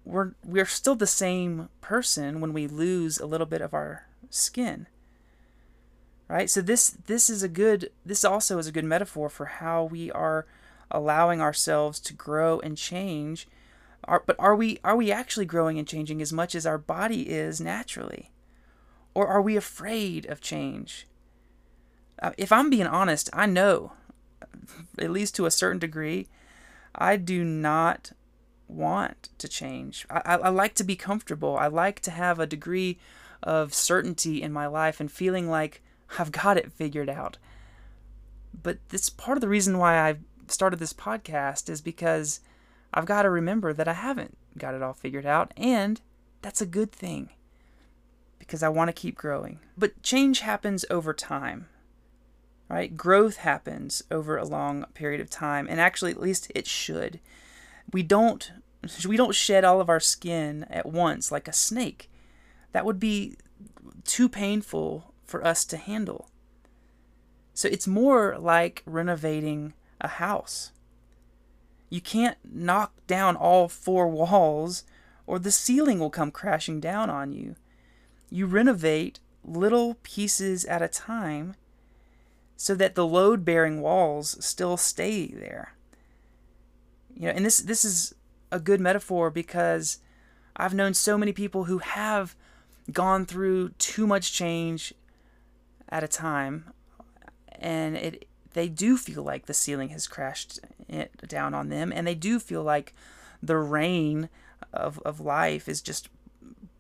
we're, 0.05 0.33
we're 0.43 0.65
still 0.65 0.95
the 0.95 1.07
same 1.07 1.69
person 1.81 2.41
when 2.41 2.53
we 2.53 2.67
lose 2.67 3.19
a 3.19 3.25
little 3.25 3.47
bit 3.47 3.61
of 3.61 3.73
our 3.73 4.05
skin 4.29 4.87
right? 6.29 6.49
So 6.49 6.61
this 6.61 6.91
this 7.07 7.29
is 7.29 7.43
a 7.43 7.49
good 7.49 7.91
this 8.05 8.23
also 8.23 8.57
is 8.59 8.67
a 8.67 8.71
good 8.71 8.85
metaphor 8.85 9.29
for 9.29 9.45
how 9.45 9.83
we 9.83 10.09
are 10.11 10.45
allowing 10.89 11.41
ourselves 11.41 11.99
to 12.01 12.13
grow 12.13 12.59
and 12.61 12.77
change. 12.77 13.49
Are, 14.05 14.23
but 14.25 14.37
are 14.39 14.55
we 14.55 14.79
are 14.83 14.95
we 14.95 15.11
actually 15.11 15.45
growing 15.45 15.77
and 15.77 15.87
changing 15.87 16.21
as 16.21 16.31
much 16.31 16.55
as 16.55 16.65
our 16.65 16.77
body 16.77 17.29
is 17.29 17.59
naturally? 17.59 18.31
Or 19.13 19.27
are 19.27 19.41
we 19.41 19.57
afraid 19.57 20.25
of 20.27 20.39
change? 20.39 21.05
Uh, 22.21 22.31
if 22.37 22.51
i'm 22.51 22.69
being 22.69 22.85
honest 22.85 23.29
i 23.31 23.45
know 23.45 23.93
at 24.97 25.09
least 25.09 25.33
to 25.33 25.45
a 25.45 25.51
certain 25.51 25.79
degree 25.79 26.27
i 26.95 27.15
do 27.15 27.43
not 27.43 28.11
want 28.67 29.29
to 29.37 29.47
change 29.47 30.05
I, 30.09 30.21
I, 30.25 30.35
I 30.35 30.49
like 30.49 30.75
to 30.75 30.83
be 30.83 30.95
comfortable 30.95 31.57
i 31.57 31.67
like 31.67 31.99
to 32.01 32.11
have 32.11 32.39
a 32.39 32.47
degree 32.47 32.99
of 33.41 33.73
certainty 33.73 34.41
in 34.41 34.51
my 34.51 34.67
life 34.67 34.99
and 34.99 35.11
feeling 35.11 35.49
like 35.49 35.81
I've 36.17 36.31
got 36.31 36.57
it 36.57 36.71
figured 36.71 37.09
out. 37.09 37.37
But 38.63 38.79
this 38.89 39.09
part 39.09 39.37
of 39.37 39.41
the 39.41 39.47
reason 39.47 39.77
why 39.77 39.97
I 39.97 40.17
started 40.47 40.79
this 40.79 40.93
podcast 40.93 41.69
is 41.69 41.81
because 41.81 42.39
I've 42.93 43.05
got 43.05 43.23
to 43.23 43.29
remember 43.29 43.73
that 43.73 43.87
I 43.87 43.93
haven't 43.93 44.37
got 44.57 44.73
it 44.73 44.81
all 44.81 44.93
figured 44.93 45.25
out, 45.25 45.53
and 45.55 46.01
that's 46.41 46.61
a 46.61 46.65
good 46.65 46.91
thing 46.91 47.29
because 48.39 48.63
I 48.63 48.69
want 48.69 48.87
to 48.87 48.93
keep 48.93 49.15
growing. 49.15 49.59
But 49.77 50.01
change 50.01 50.39
happens 50.39 50.83
over 50.89 51.13
time, 51.13 51.67
right? 52.69 52.95
Growth 52.95 53.37
happens 53.37 54.03
over 54.11 54.37
a 54.37 54.45
long 54.45 54.85
period 54.93 55.19
of 55.19 55.29
time, 55.29 55.67
and 55.69 55.81
actually, 55.81 56.11
at 56.11 56.21
least 56.21 56.51
it 56.55 56.67
should. 56.67 57.19
We 57.91 58.03
don't 58.03 58.51
we 59.05 59.17
don't 59.17 59.35
shed 59.35 59.65
all 59.65 59.81
of 59.81 59.89
our 59.89 59.99
skin 59.99 60.65
at 60.69 60.85
once 60.85 61.31
like 61.31 61.47
a 61.47 61.53
snake. 61.53 62.09
That 62.71 62.85
would 62.85 62.99
be 62.99 63.35
too 64.05 64.29
painful 64.29 65.13
for 65.25 65.45
us 65.45 65.65
to 65.65 65.77
handle. 65.77 66.29
So 67.53 67.67
it's 67.67 67.87
more 67.87 68.37
like 68.39 68.83
renovating 68.85 69.73
a 69.99 70.07
house. 70.07 70.71
You 71.89 71.99
can't 71.99 72.37
knock 72.43 72.93
down 73.07 73.35
all 73.35 73.67
four 73.67 74.07
walls 74.07 74.83
or 75.27 75.39
the 75.39 75.51
ceiling 75.51 75.99
will 75.99 76.09
come 76.09 76.31
crashing 76.31 76.79
down 76.79 77.09
on 77.09 77.33
you. 77.33 77.55
You 78.29 78.45
renovate 78.45 79.19
little 79.43 79.95
pieces 80.03 80.63
at 80.65 80.81
a 80.81 80.87
time 80.87 81.55
so 82.61 82.75
that 82.75 82.93
the 82.93 83.07
load 83.07 83.45
bearing 83.45 83.79
walls 83.79 84.35
still 84.45 84.75
stay 84.75 85.27
there. 85.27 85.75
You 87.15 87.27
know, 87.27 87.29
and 87.29 87.45
this 87.45 87.59
this 87.59 87.85
is 87.85 88.13
a 88.51 88.59
good 88.59 88.81
metaphor 88.81 89.29
because 89.29 89.99
I've 90.57 90.73
known 90.73 90.93
so 90.93 91.17
many 91.17 91.31
people 91.31 91.63
who 91.63 91.77
have 91.77 92.35
gone 92.91 93.25
through 93.25 93.69
too 93.79 94.05
much 94.05 94.33
change 94.33 94.93
at 95.87 96.03
a 96.03 96.07
time, 96.09 96.65
and 97.47 97.95
it 97.95 98.27
they 98.51 98.67
do 98.67 98.97
feel 98.97 99.23
like 99.23 99.45
the 99.45 99.53
ceiling 99.53 99.89
has 99.89 100.05
crashed 100.05 100.59
down 101.25 101.53
on 101.53 101.69
them, 101.69 101.93
and 101.95 102.05
they 102.05 102.15
do 102.15 102.41
feel 102.41 102.61
like 102.61 102.93
the 103.41 103.57
rain 103.57 104.27
of 104.73 104.99
of 105.05 105.21
life 105.21 105.69
is 105.69 105.81
just 105.81 106.09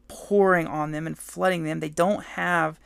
pouring 0.09 0.67
on 0.67 0.91
them 0.91 1.07
and 1.07 1.17
flooding 1.17 1.63
them. 1.63 1.79
They 1.79 1.87
don't 1.87 2.23
have 2.25 2.81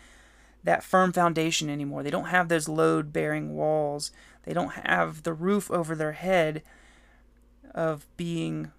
that 0.64 0.84
firm 0.84 1.12
foundation 1.14 1.70
anymore. 1.70 2.04
They 2.04 2.12
don't 2.12 2.26
have 2.26 2.50
those 2.50 2.70
load 2.70 3.12
bearing 3.14 3.54
walls. 3.56 4.12
They 4.44 4.54
don't 4.54 4.74
have 4.74 5.24
the 5.24 5.34
roof 5.34 5.70
over 5.72 5.96
their 5.96 6.14
head 6.14 6.64
of 7.74 8.06
being 8.18 8.72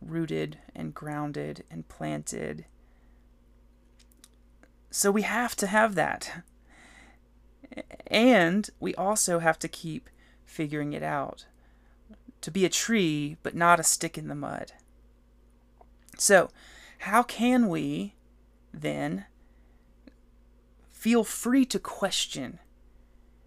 rooted 0.00 0.58
and 0.74 0.94
grounded 0.94 1.64
and 1.70 1.88
planted 1.88 2.66
So 4.90 5.10
we 5.10 5.22
have 5.22 5.54
to 5.56 5.66
have 5.66 5.94
that. 5.96 6.44
And 8.06 8.70
we 8.80 8.94
also 8.94 9.40
have 9.40 9.58
to 9.58 9.68
keep 9.68 10.08
figuring 10.44 10.92
it 10.92 11.02
out. 11.02 11.46
To 12.42 12.50
be 12.50 12.64
a 12.64 12.70
tree, 12.70 13.36
but 13.42 13.54
not 13.54 13.80
a 13.80 13.84
stick 13.84 14.16
in 14.16 14.28
the 14.28 14.34
mud. 14.34 14.72
So, 16.16 16.50
how 17.00 17.22
can 17.22 17.68
we 17.68 18.14
then 18.72 19.26
feel 21.06 21.22
free 21.22 21.64
to 21.64 21.78
question? 21.78 22.58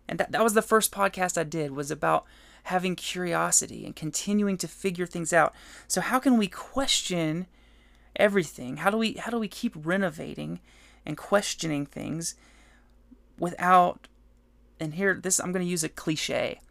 And 0.07 0.17
that, 0.17 0.31
that 0.31 0.41
was 0.41 0.53
the 0.53 0.61
first 0.61 0.93
podcast 0.93 1.37
I 1.37 1.43
did 1.43 1.71
was 1.71 1.91
about 1.91 2.23
having 2.63 2.95
curiosity 2.95 3.85
and 3.85 3.93
continuing 3.93 4.55
to 4.59 4.65
figure 4.65 5.05
things 5.05 5.33
out. 5.33 5.53
So 5.85 5.99
how 5.99 6.19
can 6.19 6.37
we 6.37 6.47
question 6.47 7.47
everything? 8.15 8.77
How 8.77 8.89
do 8.89 8.95
we 8.95 9.15
how 9.15 9.29
do 9.29 9.37
we 9.37 9.49
keep 9.49 9.73
renovating 9.75 10.61
and 11.05 11.17
questioning 11.17 11.85
things 11.85 12.35
without 13.37 14.07
and 14.79 14.93
here 14.93 15.19
this 15.21 15.37
I'm 15.41 15.51
going 15.51 15.65
to 15.65 15.69
use 15.69 15.83
a 15.83 15.89
cliche 15.89 16.61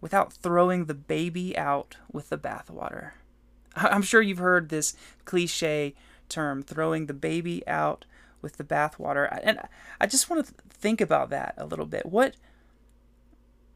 without 0.00 0.32
throwing 0.32 0.86
the 0.86 0.94
baby 0.94 1.54
out 1.58 1.98
with 2.10 2.30
the 2.30 2.38
bathwater. 2.38 3.10
I'm 3.76 4.00
sure 4.00 4.22
you've 4.22 4.38
heard 4.38 4.70
this 4.70 4.96
cliche 5.26 5.94
term 6.30 6.62
throwing 6.62 7.04
the 7.04 7.12
baby 7.12 7.62
out 7.68 8.06
with 8.42 8.56
the 8.56 8.64
bathwater 8.64 9.28
and 9.42 9.60
I 10.00 10.06
just 10.06 10.30
want 10.30 10.46
to 10.46 10.54
think 10.68 11.00
about 11.00 11.30
that 11.30 11.54
a 11.56 11.66
little 11.66 11.86
bit. 11.86 12.06
What 12.06 12.36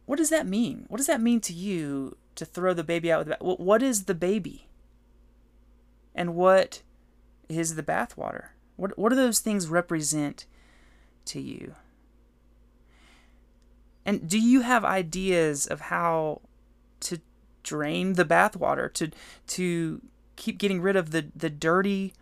what 0.07 0.17
does 0.17 0.31
that 0.31 0.47
mean? 0.47 0.85
What 0.89 0.99
does 0.99 1.07
that 1.07 1.21
mean 1.21 1.41
to 1.41 1.53
you 1.53 2.17
to 2.35 2.45
throw 2.45 2.75
the 2.75 2.85
baby 2.85 3.11
out 3.11 3.21
with 3.21 3.29
the 3.29 3.45
bath? 3.45 3.59
What 3.59 3.83
is 3.83 4.05
the 4.05 4.15
baby? 4.15 4.69
And 6.15 6.35
what 6.35 6.83
is 7.49 7.75
the 7.75 7.83
bathwater? 7.83 8.49
What 8.77 8.99
what 8.99 9.11
do 9.11 9.17
those 9.17 9.41
things 9.41 9.69
represent 9.69 10.47
to 11.27 11.41
you? 11.41 11.75
And 14.07 14.29
do 14.29 14.39
you 14.39 14.61
have 14.61 14.85
ideas 14.85 15.67
of 15.67 15.83
how 15.83 16.43
to 17.01 17.21
drain 17.63 18.15
the 18.15 18.25
bathwater 18.25 18.93
to 18.93 19.11
to 19.47 20.03
keep 20.37 20.59
getting 20.59 20.81
rid 20.81 20.97
of 20.97 21.11
the 21.11 21.27
the 21.35 21.51
dirty 21.51 22.13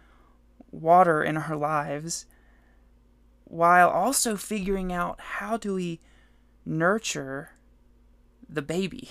water 0.70 1.22
in 1.22 1.36
our 1.36 1.56
lives 1.56 2.26
while 3.52 3.90
also 3.90 4.34
figuring 4.34 4.94
out 4.94 5.20
how 5.20 5.58
do 5.58 5.74
we 5.74 6.00
nurture 6.64 7.50
the 8.48 8.62
baby? 8.62 9.10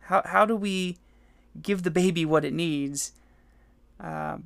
How, 0.00 0.20
how 0.26 0.44
do 0.44 0.54
we 0.54 0.98
give 1.62 1.82
the 1.82 1.90
baby 1.90 2.26
what 2.26 2.44
it 2.44 2.52
needs 2.52 3.12
uh, 3.98 4.36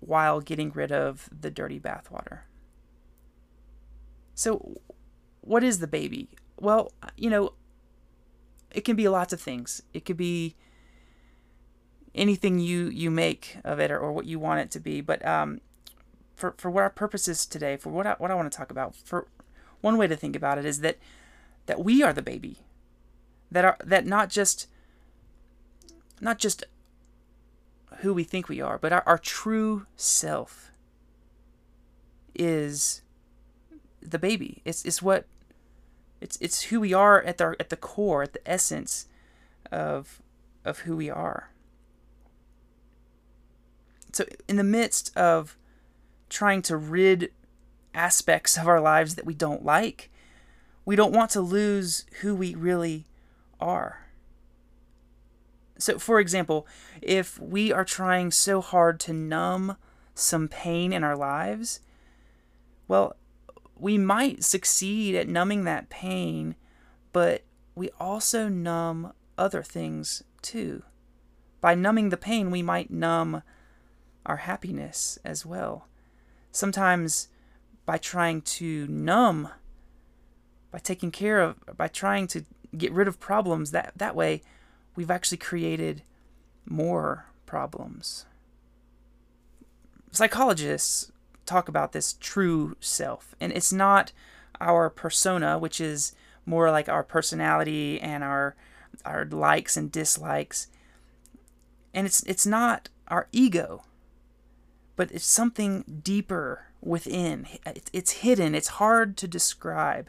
while 0.00 0.40
getting 0.40 0.70
rid 0.70 0.92
of 0.92 1.28
the 1.30 1.50
dirty 1.50 1.78
bathwater? 1.78 2.40
So, 4.34 4.80
what 5.42 5.62
is 5.62 5.80
the 5.80 5.86
baby? 5.86 6.30
Well, 6.58 6.90
you 7.18 7.28
know, 7.28 7.52
it 8.70 8.80
can 8.80 8.96
be 8.96 9.08
lots 9.08 9.34
of 9.34 9.42
things. 9.42 9.82
It 9.92 10.06
could 10.06 10.16
be 10.16 10.56
anything 12.14 12.60
you 12.60 12.86
you 12.86 13.10
make 13.10 13.58
of 13.62 13.78
it 13.78 13.90
or, 13.90 13.98
or 13.98 14.10
what 14.10 14.24
you 14.24 14.38
want 14.38 14.60
it 14.60 14.70
to 14.70 14.80
be. 14.80 15.02
But 15.02 15.22
um, 15.26 15.60
for 16.34 16.54
for 16.58 16.70
what 16.70 16.82
our 16.82 16.90
purpose 16.90 17.28
is 17.28 17.46
today, 17.46 17.76
for 17.76 17.90
what 17.90 18.06
I, 18.06 18.14
what 18.18 18.30
I 18.30 18.34
want 18.34 18.50
to 18.50 18.56
talk 18.56 18.70
about, 18.70 18.94
for 18.96 19.26
one 19.80 19.96
way 19.96 20.06
to 20.06 20.16
think 20.16 20.34
about 20.34 20.58
it 20.58 20.64
is 20.64 20.80
that 20.80 20.98
that 21.66 21.82
we 21.82 22.02
are 22.02 22.12
the 22.12 22.22
baby 22.22 22.58
that 23.50 23.64
are 23.64 23.76
that 23.84 24.06
not 24.06 24.30
just 24.30 24.66
not 26.20 26.38
just 26.38 26.64
who 27.98 28.12
we 28.12 28.24
think 28.24 28.48
we 28.48 28.60
are, 28.60 28.78
but 28.78 28.92
our, 28.92 29.02
our 29.06 29.18
true 29.18 29.86
self 29.96 30.70
is 32.34 33.02
the 34.02 34.18
baby. 34.18 34.60
It's 34.64 34.84
it's 34.84 35.00
what 35.00 35.26
it's 36.20 36.36
it's 36.40 36.62
who 36.62 36.80
we 36.80 36.92
are 36.92 37.22
at 37.22 37.38
the 37.38 37.56
at 37.60 37.70
the 37.70 37.76
core, 37.76 38.22
at 38.22 38.32
the 38.32 38.50
essence 38.50 39.06
of 39.70 40.20
of 40.64 40.80
who 40.80 40.96
we 40.96 41.10
are. 41.10 41.50
So 44.12 44.24
in 44.48 44.56
the 44.56 44.64
midst 44.64 45.16
of 45.16 45.56
trying 46.34 46.60
to 46.60 46.76
rid 46.76 47.30
aspects 47.94 48.58
of 48.58 48.66
our 48.66 48.80
lives 48.80 49.14
that 49.14 49.24
we 49.24 49.34
don't 49.34 49.64
like, 49.64 50.10
we 50.84 50.96
don't 50.96 51.14
want 51.14 51.30
to 51.30 51.40
lose 51.40 52.04
who 52.20 52.34
we 52.34 52.54
really 52.56 53.06
are. 53.60 54.00
So, 55.78 55.98
for 55.98 56.18
example, 56.18 56.66
if 57.00 57.38
we 57.38 57.72
are 57.72 57.84
trying 57.84 58.32
so 58.32 58.60
hard 58.60 58.98
to 59.00 59.12
numb 59.12 59.76
some 60.14 60.48
pain 60.48 60.92
in 60.92 61.04
our 61.04 61.16
lives, 61.16 61.80
well, 62.88 63.14
we 63.78 63.96
might 63.96 64.42
succeed 64.42 65.14
at 65.14 65.28
numbing 65.28 65.64
that 65.64 65.88
pain, 65.88 66.56
but 67.12 67.42
we 67.76 67.90
also 68.00 68.48
numb 68.48 69.12
other 69.38 69.62
things 69.62 70.24
too. 70.42 70.82
By 71.60 71.76
numbing 71.76 72.08
the 72.08 72.16
pain, 72.16 72.50
we 72.50 72.62
might 72.62 72.90
numb 72.90 73.42
our 74.26 74.38
happiness 74.38 75.18
as 75.24 75.46
well. 75.46 75.86
Sometimes 76.54 77.26
by 77.84 77.98
trying 77.98 78.40
to 78.42 78.86
numb, 78.86 79.48
by 80.70 80.78
taking 80.78 81.10
care 81.10 81.40
of, 81.40 81.56
by 81.76 81.88
trying 81.88 82.28
to 82.28 82.44
get 82.78 82.92
rid 82.92 83.08
of 83.08 83.18
problems 83.18 83.72
that 83.72 83.92
that 83.96 84.14
way 84.14 84.40
we've 84.94 85.10
actually 85.10 85.38
created 85.38 86.02
more 86.64 87.26
problems. 87.44 88.24
Psychologists 90.12 91.10
talk 91.44 91.68
about 91.68 91.90
this 91.90 92.12
true 92.20 92.76
self 92.78 93.34
and 93.40 93.50
it's 93.52 93.72
not 93.72 94.12
our 94.60 94.88
persona 94.88 95.58
which 95.58 95.80
is 95.80 96.14
more 96.46 96.70
like 96.70 96.88
our 96.88 97.02
personality 97.02 98.00
and 98.00 98.22
our 98.22 98.54
our 99.04 99.24
likes 99.24 99.76
and 99.76 99.90
dislikes. 99.90 100.68
And 101.92 102.06
it's 102.06 102.22
it's 102.22 102.46
not 102.46 102.90
our 103.08 103.26
ego 103.32 103.82
but 104.96 105.10
it's 105.12 105.26
something 105.26 106.00
deeper 106.02 106.66
within 106.80 107.46
it's 107.92 108.10
hidden 108.10 108.54
it's 108.54 108.68
hard 108.68 109.16
to 109.16 109.26
describe 109.26 110.08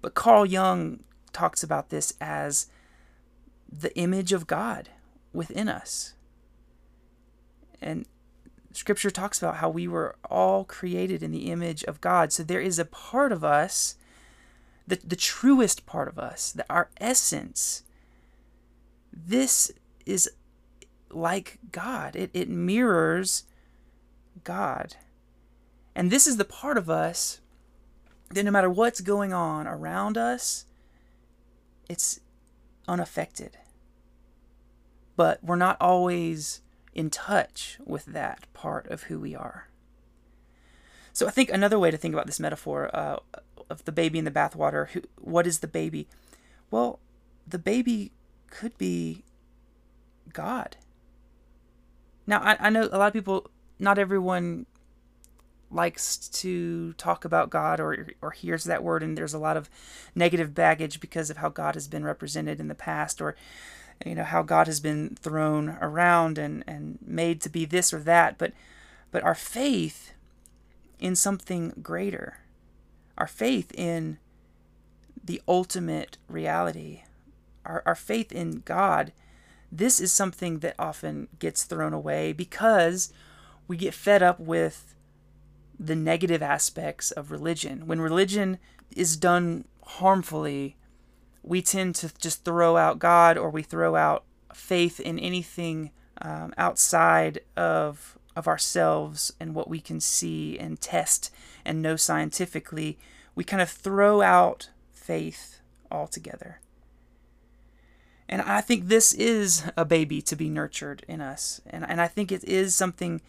but 0.00 0.14
Carl 0.14 0.46
Jung 0.46 1.02
talks 1.32 1.62
about 1.62 1.90
this 1.90 2.14
as 2.20 2.68
the 3.70 3.92
image 3.96 4.32
of 4.32 4.46
God 4.46 4.90
within 5.32 5.68
us. 5.68 6.14
And 7.80 8.06
scripture 8.72 9.10
talks 9.10 9.38
about 9.38 9.56
how 9.56 9.68
we 9.68 9.88
were 9.88 10.16
all 10.30 10.64
created 10.64 11.22
in 11.22 11.32
the 11.32 11.50
image 11.50 11.82
of 11.84 12.00
God. 12.00 12.32
So 12.32 12.42
there 12.42 12.60
is 12.60 12.78
a 12.78 12.84
part 12.84 13.32
of 13.32 13.44
us, 13.44 13.96
the, 14.86 14.98
the 15.04 15.16
truest 15.16 15.86
part 15.86 16.08
of 16.08 16.18
us, 16.18 16.52
that 16.52 16.66
our 16.70 16.88
essence, 16.98 17.82
this 19.12 19.72
is 20.06 20.30
like 21.10 21.58
God. 21.72 22.16
It, 22.16 22.30
it 22.32 22.48
mirrors 22.48 23.44
God. 24.44 24.96
And 25.94 26.10
this 26.10 26.26
is 26.26 26.36
the 26.36 26.44
part 26.44 26.76
of 26.76 26.90
us 26.90 27.40
that 28.30 28.44
no 28.44 28.50
matter 28.50 28.70
what's 28.70 29.00
going 29.00 29.32
on 29.32 29.66
around 29.66 30.18
us, 30.18 30.66
it's 31.88 32.20
unaffected. 32.88 33.58
But 35.16 35.42
we're 35.42 35.56
not 35.56 35.76
always 35.80 36.60
in 36.94 37.10
touch 37.10 37.78
with 37.84 38.06
that 38.06 38.46
part 38.52 38.86
of 38.88 39.04
who 39.04 39.20
we 39.20 39.34
are. 39.34 39.68
So 41.12 41.26
I 41.26 41.30
think 41.30 41.50
another 41.50 41.78
way 41.78 41.90
to 41.90 41.96
think 41.96 42.14
about 42.14 42.26
this 42.26 42.40
metaphor 42.40 42.90
uh, 42.94 43.18
of 43.70 43.84
the 43.84 43.92
baby 43.92 44.18
in 44.18 44.24
the 44.24 44.30
bathwater, 44.30 44.88
who, 44.90 45.02
what 45.18 45.46
is 45.46 45.60
the 45.60 45.66
baby? 45.66 46.08
Well, 46.70 46.98
the 47.46 47.58
baby 47.58 48.12
could 48.50 48.76
be 48.76 49.24
God. 50.32 50.76
Now, 52.26 52.40
I, 52.40 52.56
I 52.60 52.70
know 52.70 52.88
a 52.90 52.98
lot 52.98 53.06
of 53.06 53.12
people, 53.12 53.50
not 53.78 53.98
everyone 53.98 54.66
likes 55.70 56.28
to 56.28 56.92
talk 56.94 57.24
about 57.24 57.50
God 57.50 57.80
or 57.80 58.08
or 58.22 58.30
hears 58.30 58.64
that 58.64 58.84
word 58.84 59.02
and 59.02 59.18
there's 59.18 59.34
a 59.34 59.38
lot 59.38 59.56
of 59.56 59.68
negative 60.14 60.54
baggage 60.54 61.00
because 61.00 61.28
of 61.28 61.38
how 61.38 61.48
God 61.48 61.74
has 61.74 61.88
been 61.88 62.04
represented 62.04 62.60
in 62.60 62.68
the 62.68 62.74
past 62.74 63.20
or 63.20 63.34
you 64.04 64.14
know 64.14 64.24
how 64.24 64.42
God 64.42 64.66
has 64.66 64.80
been 64.80 65.16
thrown 65.16 65.76
around 65.80 66.38
and 66.38 66.62
and 66.66 66.98
made 67.04 67.40
to 67.42 67.48
be 67.48 67.64
this 67.64 67.92
or 67.92 68.00
that. 68.00 68.38
But 68.38 68.52
but 69.10 69.22
our 69.22 69.34
faith 69.34 70.12
in 70.98 71.16
something 71.16 71.72
greater 71.82 72.38
our 73.18 73.26
faith 73.26 73.72
in 73.74 74.18
the 75.22 75.42
ultimate 75.48 76.18
reality 76.28 77.02
our, 77.64 77.82
our 77.86 77.94
faith 77.94 78.32
in 78.32 78.62
God 78.64 79.12
this 79.70 80.00
is 80.00 80.12
something 80.12 80.60
that 80.60 80.74
often 80.78 81.28
gets 81.38 81.64
thrown 81.64 81.92
away 81.92 82.32
because 82.32 83.12
we 83.68 83.76
get 83.76 83.94
fed 83.94 84.22
up 84.22 84.38
with 84.38 84.94
the 85.78 85.96
negative 85.96 86.42
aspects 86.42 87.10
of 87.10 87.30
religion. 87.30 87.86
When 87.86 88.00
religion 88.00 88.58
is 88.94 89.16
done 89.16 89.66
harmfully, 89.82 90.76
we 91.42 91.62
tend 91.62 91.94
to 91.96 92.12
just 92.18 92.44
throw 92.44 92.76
out 92.76 92.98
God 92.98 93.36
or 93.36 93.50
we 93.50 93.62
throw 93.62 93.96
out 93.96 94.24
faith 94.54 94.98
in 95.00 95.18
anything 95.18 95.90
um, 96.22 96.54
outside 96.56 97.40
of 97.56 98.18
of 98.34 98.46
ourselves 98.46 99.32
and 99.40 99.54
what 99.54 99.68
we 99.68 99.80
can 99.80 99.98
see 99.98 100.58
and 100.58 100.78
test 100.78 101.32
and 101.64 101.80
know 101.80 101.96
scientifically, 101.96 102.98
we 103.34 103.42
kind 103.42 103.62
of 103.62 103.70
throw 103.70 104.20
out 104.20 104.68
faith 104.92 105.60
altogether. 105.90 106.60
And 108.28 108.42
I 108.42 108.60
think 108.60 108.86
this 108.88 109.14
is 109.14 109.64
a 109.76 109.86
baby 109.86 110.20
to 110.20 110.36
be 110.36 110.50
nurtured 110.50 111.02
in 111.08 111.22
us. 111.22 111.62
And, 111.66 111.88
and 111.88 112.00
I 112.00 112.08
think 112.08 112.30
it 112.30 112.44
is 112.44 112.74
something 112.74 113.22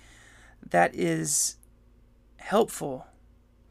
that 0.70 0.94
is 0.96 1.56
helpful 2.38 3.08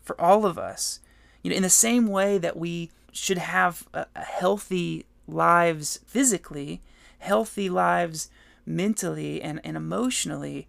for 0.03 0.21
all 0.21 0.47
of 0.47 0.59
us. 0.59 1.01
You 1.43 1.51
know, 1.51 1.57
in 1.57 1.63
the 1.63 1.71
same 1.71 2.07
way 2.07 2.39
that 2.39 2.57
we 2.57 2.91
should 3.13 3.39
have 3.39 3.87
a, 3.93 4.07
a 4.15 4.23
healthy 4.23 5.07
lives 5.27 6.01
physically, 6.07 6.81
healthy 7.19 7.69
lives 7.69 8.31
mentally 8.65 9.41
and, 9.41 9.61
and 9.65 9.77
emotionally, 9.77 10.67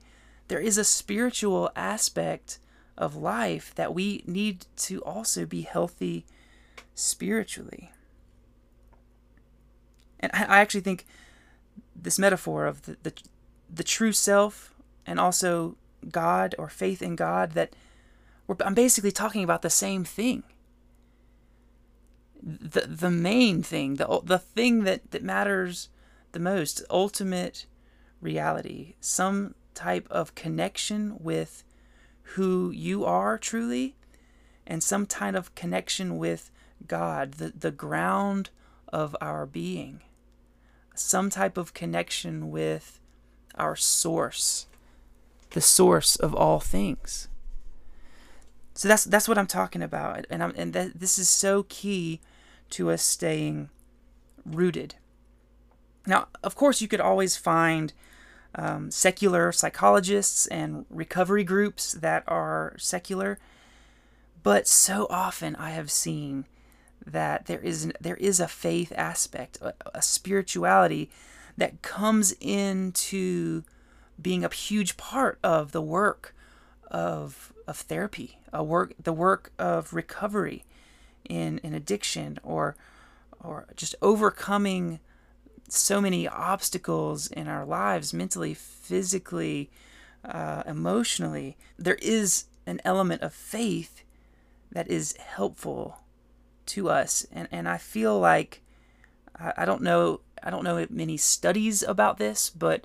there 0.47 0.59
is 0.59 0.77
a 0.77 0.83
spiritual 0.83 1.69
aspect 1.75 2.59
of 2.97 3.15
life 3.15 3.73
that 3.75 3.93
we 3.93 4.23
need 4.25 4.65
to 4.75 5.03
also 5.03 5.45
be 5.45 5.61
healthy 5.61 6.25
spiritually. 6.95 7.91
And 10.19 10.31
I, 10.33 10.59
actually 10.59 10.81
think 10.81 11.05
this 11.95 12.17
metaphor 12.17 12.65
of 12.65 12.83
the, 12.83 12.97
the, 13.03 13.13
the 13.71 13.83
true 13.83 14.11
self 14.11 14.73
and 15.05 15.19
also 15.19 15.75
God 16.11 16.55
or 16.57 16.69
faith 16.69 17.01
in 17.01 17.15
God 17.15 17.51
that 17.51 17.73
I'm 18.63 18.73
basically 18.73 19.11
talking 19.11 19.43
about 19.43 19.61
the 19.61 19.69
same 19.69 20.03
thing. 20.03 20.43
The, 22.41 22.81
the 22.81 23.11
main 23.11 23.63
thing, 23.63 23.95
the, 23.95 24.21
the 24.23 24.39
thing 24.39 24.83
that, 24.83 25.11
that 25.11 25.23
matters 25.23 25.89
the 26.31 26.39
most, 26.39 26.83
ultimate 26.89 27.65
reality, 28.21 28.95
some 28.99 29.55
type 29.73 30.07
of 30.09 30.35
connection 30.35 31.17
with 31.19 31.63
who 32.35 32.71
you 32.71 33.05
are 33.05 33.37
truly, 33.37 33.95
and 34.65 34.83
some 34.83 35.05
kind 35.05 35.35
of 35.35 35.55
connection 35.55 36.17
with 36.17 36.51
God, 36.87 37.33
the, 37.33 37.53
the 37.57 37.71
ground 37.71 38.49
of 38.91 39.15
our 39.21 39.45
being, 39.45 40.01
some 40.95 41.29
type 41.29 41.57
of 41.57 41.73
connection 41.73 42.49
with 42.49 42.99
our 43.55 43.75
source, 43.75 44.67
the 45.51 45.61
source 45.61 46.15
of 46.15 46.35
all 46.35 46.59
things. 46.59 47.27
So 48.73 48.87
that's 48.87 49.05
that's 49.05 49.27
what 49.27 49.37
I'm 49.37 49.47
talking 49.47 49.81
about, 49.81 50.27
and 50.29 50.43
I'm, 50.43 50.53
and 50.55 50.73
that, 50.73 50.99
this 50.99 51.17
is 51.17 51.27
so 51.27 51.63
key 51.63 52.19
to 52.71 52.91
us 52.91 53.01
staying 53.01 53.69
rooted. 54.45 54.95
Now, 56.05 56.27
of 56.43 56.55
course, 56.55 56.79
you 56.79 56.87
could 56.87 57.01
always 57.01 57.35
find 57.35 57.91
um, 58.53 58.91
secular 58.91 59.51
psychologists 59.51 60.45
and 60.47 60.85
recovery 60.89 61.43
groups 61.43 61.93
that 61.93 62.23
are 62.27 62.75
secular, 62.77 63.39
but 64.43 64.67
so 64.67 65.07
often 65.09 65.55
I 65.55 65.71
have 65.71 65.89
seen 65.89 66.45
that 67.05 67.47
there 67.47 67.61
is 67.61 67.91
there 67.99 68.17
is 68.17 68.39
a 68.39 68.47
faith 68.47 68.93
aspect, 68.95 69.57
a, 69.59 69.73
a 69.95 70.01
spirituality 70.01 71.09
that 71.57 71.81
comes 71.81 72.35
into 72.39 73.63
being 74.21 74.43
a 74.43 74.53
huge 74.53 74.97
part 74.97 75.39
of 75.43 75.71
the 75.71 75.81
work 75.81 76.35
of 76.89 77.53
of 77.67 77.77
therapy, 77.77 78.39
a 78.53 78.63
work 78.63 78.93
the 79.01 79.13
work 79.13 79.51
of 79.59 79.93
recovery 79.93 80.63
in 81.27 81.59
in 81.59 81.73
addiction 81.73 82.39
or 82.43 82.75
or 83.39 83.67
just 83.75 83.95
overcoming 84.01 84.99
so 85.69 85.99
many 85.99 86.27
obstacles 86.27 87.27
in 87.27 87.47
our 87.47 87.65
lives, 87.65 88.13
mentally, 88.13 88.53
physically, 88.53 89.69
uh, 90.23 90.63
emotionally, 90.65 91.57
there 91.77 91.97
is 92.01 92.45
an 92.65 92.81
element 92.83 93.21
of 93.21 93.33
faith 93.33 94.03
that 94.71 94.89
is 94.89 95.15
helpful 95.17 95.99
to 96.65 96.89
us. 96.89 97.25
And, 97.31 97.47
and 97.51 97.67
I 97.67 97.77
feel 97.77 98.19
like, 98.19 98.61
I, 99.37 99.53
I 99.57 99.65
don't 99.65 99.81
know, 99.81 100.21
I 100.41 100.49
don't 100.49 100.63
know 100.63 100.85
many 100.89 101.17
studies 101.17 101.83
about 101.83 102.17
this, 102.17 102.49
but 102.49 102.83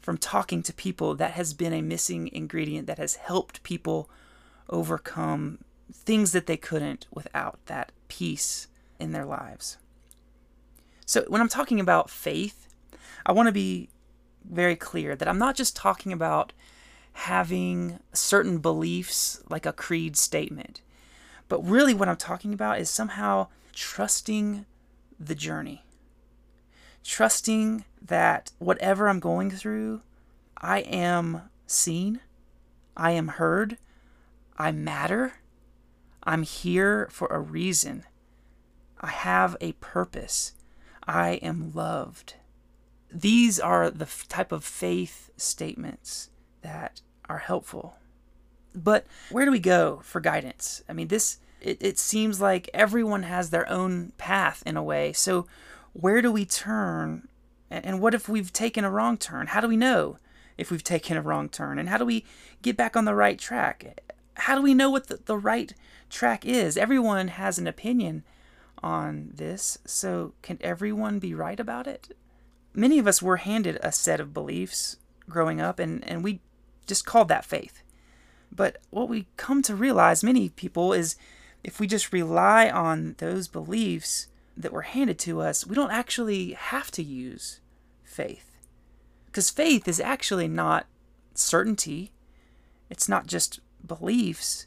from 0.00 0.18
talking 0.18 0.62
to 0.62 0.72
people, 0.72 1.14
that 1.16 1.32
has 1.32 1.52
been 1.54 1.72
a 1.72 1.82
missing 1.82 2.28
ingredient 2.32 2.86
that 2.86 2.98
has 2.98 3.16
helped 3.16 3.62
people 3.62 4.08
overcome 4.68 5.58
things 5.92 6.32
that 6.32 6.46
they 6.46 6.56
couldn't 6.56 7.06
without 7.10 7.58
that 7.66 7.92
peace 8.08 8.68
in 8.98 9.12
their 9.12 9.24
lives. 9.24 9.76
So 11.06 11.24
when 11.28 11.40
I'm 11.40 11.48
talking 11.48 11.80
about 11.80 12.08
faith, 12.08 12.68
I 13.26 13.32
want 13.32 13.46
to 13.48 13.52
be 13.52 13.88
very 14.48 14.76
clear 14.76 15.16
that 15.16 15.28
I'm 15.28 15.38
not 15.38 15.56
just 15.56 15.76
talking 15.76 16.12
about 16.12 16.52
having 17.12 17.98
certain 18.12 18.58
beliefs 18.58 19.42
like 19.48 19.66
a 19.66 19.72
creed 19.72 20.16
statement, 20.16 20.80
but 21.48 21.66
really 21.66 21.92
what 21.92 22.08
I'm 22.08 22.16
talking 22.16 22.54
about 22.54 22.78
is 22.78 22.88
somehow 22.88 23.48
trusting 23.74 24.64
the 25.18 25.34
journey. 25.34 25.84
Trusting 27.04 27.84
that 28.00 28.52
whatever 28.58 29.08
I'm 29.08 29.20
going 29.20 29.50
through, 29.50 30.02
I 30.58 30.80
am 30.80 31.42
seen, 31.66 32.20
I 32.96 33.12
am 33.12 33.28
heard, 33.28 33.78
I 34.56 34.72
matter, 34.72 35.34
I'm 36.22 36.42
here 36.42 37.08
for 37.10 37.28
a 37.28 37.40
reason, 37.40 38.04
I 39.00 39.08
have 39.08 39.56
a 39.60 39.72
purpose. 39.72 40.52
I 41.06 41.40
am 41.42 41.72
loved. 41.72 42.34
These 43.12 43.58
are 43.58 43.90
the 43.90 44.08
type 44.28 44.52
of 44.52 44.64
faith 44.64 45.30
statements 45.36 46.30
that 46.62 47.00
are 47.28 47.38
helpful. 47.38 47.96
But 48.74 49.06
where 49.30 49.44
do 49.44 49.50
we 49.50 49.58
go 49.58 50.00
for 50.04 50.20
guidance? 50.20 50.84
I 50.88 50.92
mean, 50.92 51.08
this, 51.08 51.38
it, 51.60 51.78
it 51.80 51.98
seems 51.98 52.40
like 52.40 52.70
everyone 52.72 53.24
has 53.24 53.50
their 53.50 53.68
own 53.68 54.12
path 54.18 54.62
in 54.64 54.76
a 54.76 54.82
way. 54.82 55.12
So, 55.12 55.46
where 55.92 56.22
do 56.22 56.30
we 56.30 56.44
turn? 56.44 57.28
And 57.70 58.00
what 58.00 58.14
if 58.14 58.28
we've 58.28 58.52
taken 58.52 58.84
a 58.84 58.90
wrong 58.90 59.16
turn? 59.16 59.48
How 59.48 59.60
do 59.60 59.68
we 59.68 59.76
know 59.76 60.18
if 60.58 60.70
we've 60.70 60.84
taken 60.84 61.16
a 61.16 61.22
wrong 61.22 61.48
turn? 61.48 61.78
And 61.78 61.88
how 61.88 61.98
do 61.98 62.04
we 62.04 62.24
get 62.62 62.76
back 62.76 62.96
on 62.96 63.04
the 63.04 63.14
right 63.14 63.38
track? 63.38 64.00
How 64.34 64.54
do 64.54 64.62
we 64.62 64.74
know 64.74 64.90
what 64.90 65.06
the, 65.08 65.20
the 65.24 65.36
right 65.36 65.72
track 66.08 66.44
is? 66.44 66.76
Everyone 66.76 67.28
has 67.28 67.58
an 67.58 67.66
opinion 67.66 68.24
on 68.82 69.30
this, 69.34 69.78
so 69.84 70.32
can 70.42 70.58
everyone 70.62 71.18
be 71.18 71.34
right 71.34 71.60
about 71.60 71.86
it? 71.86 72.16
Many 72.74 72.98
of 72.98 73.06
us 73.06 73.20
were 73.20 73.36
handed 73.36 73.78
a 73.82 73.92
set 73.92 74.20
of 74.20 74.32
beliefs 74.32 74.96
growing 75.28 75.60
up, 75.60 75.78
and, 75.78 76.06
and 76.08 76.24
we 76.24 76.40
just 76.86 77.04
called 77.04 77.28
that 77.28 77.44
faith. 77.44 77.82
But 78.50 78.78
what 78.90 79.08
we 79.08 79.26
come 79.36 79.62
to 79.62 79.76
realize, 79.76 80.24
many 80.24 80.48
people, 80.48 80.92
is 80.92 81.16
if 81.62 81.78
we 81.78 81.86
just 81.86 82.12
rely 82.12 82.68
on 82.70 83.14
those 83.18 83.48
beliefs 83.48 84.28
that 84.60 84.72
were 84.72 84.82
handed 84.82 85.18
to 85.20 85.40
us, 85.40 85.66
we 85.66 85.74
don't 85.74 85.90
actually 85.90 86.52
have 86.52 86.90
to 86.92 87.02
use 87.02 87.60
faith. 88.02 88.56
Because 89.26 89.50
faith 89.50 89.86
is 89.86 90.00
actually 90.00 90.48
not 90.48 90.86
certainty, 91.34 92.12
it's 92.88 93.08
not 93.08 93.26
just 93.26 93.60
beliefs, 93.86 94.66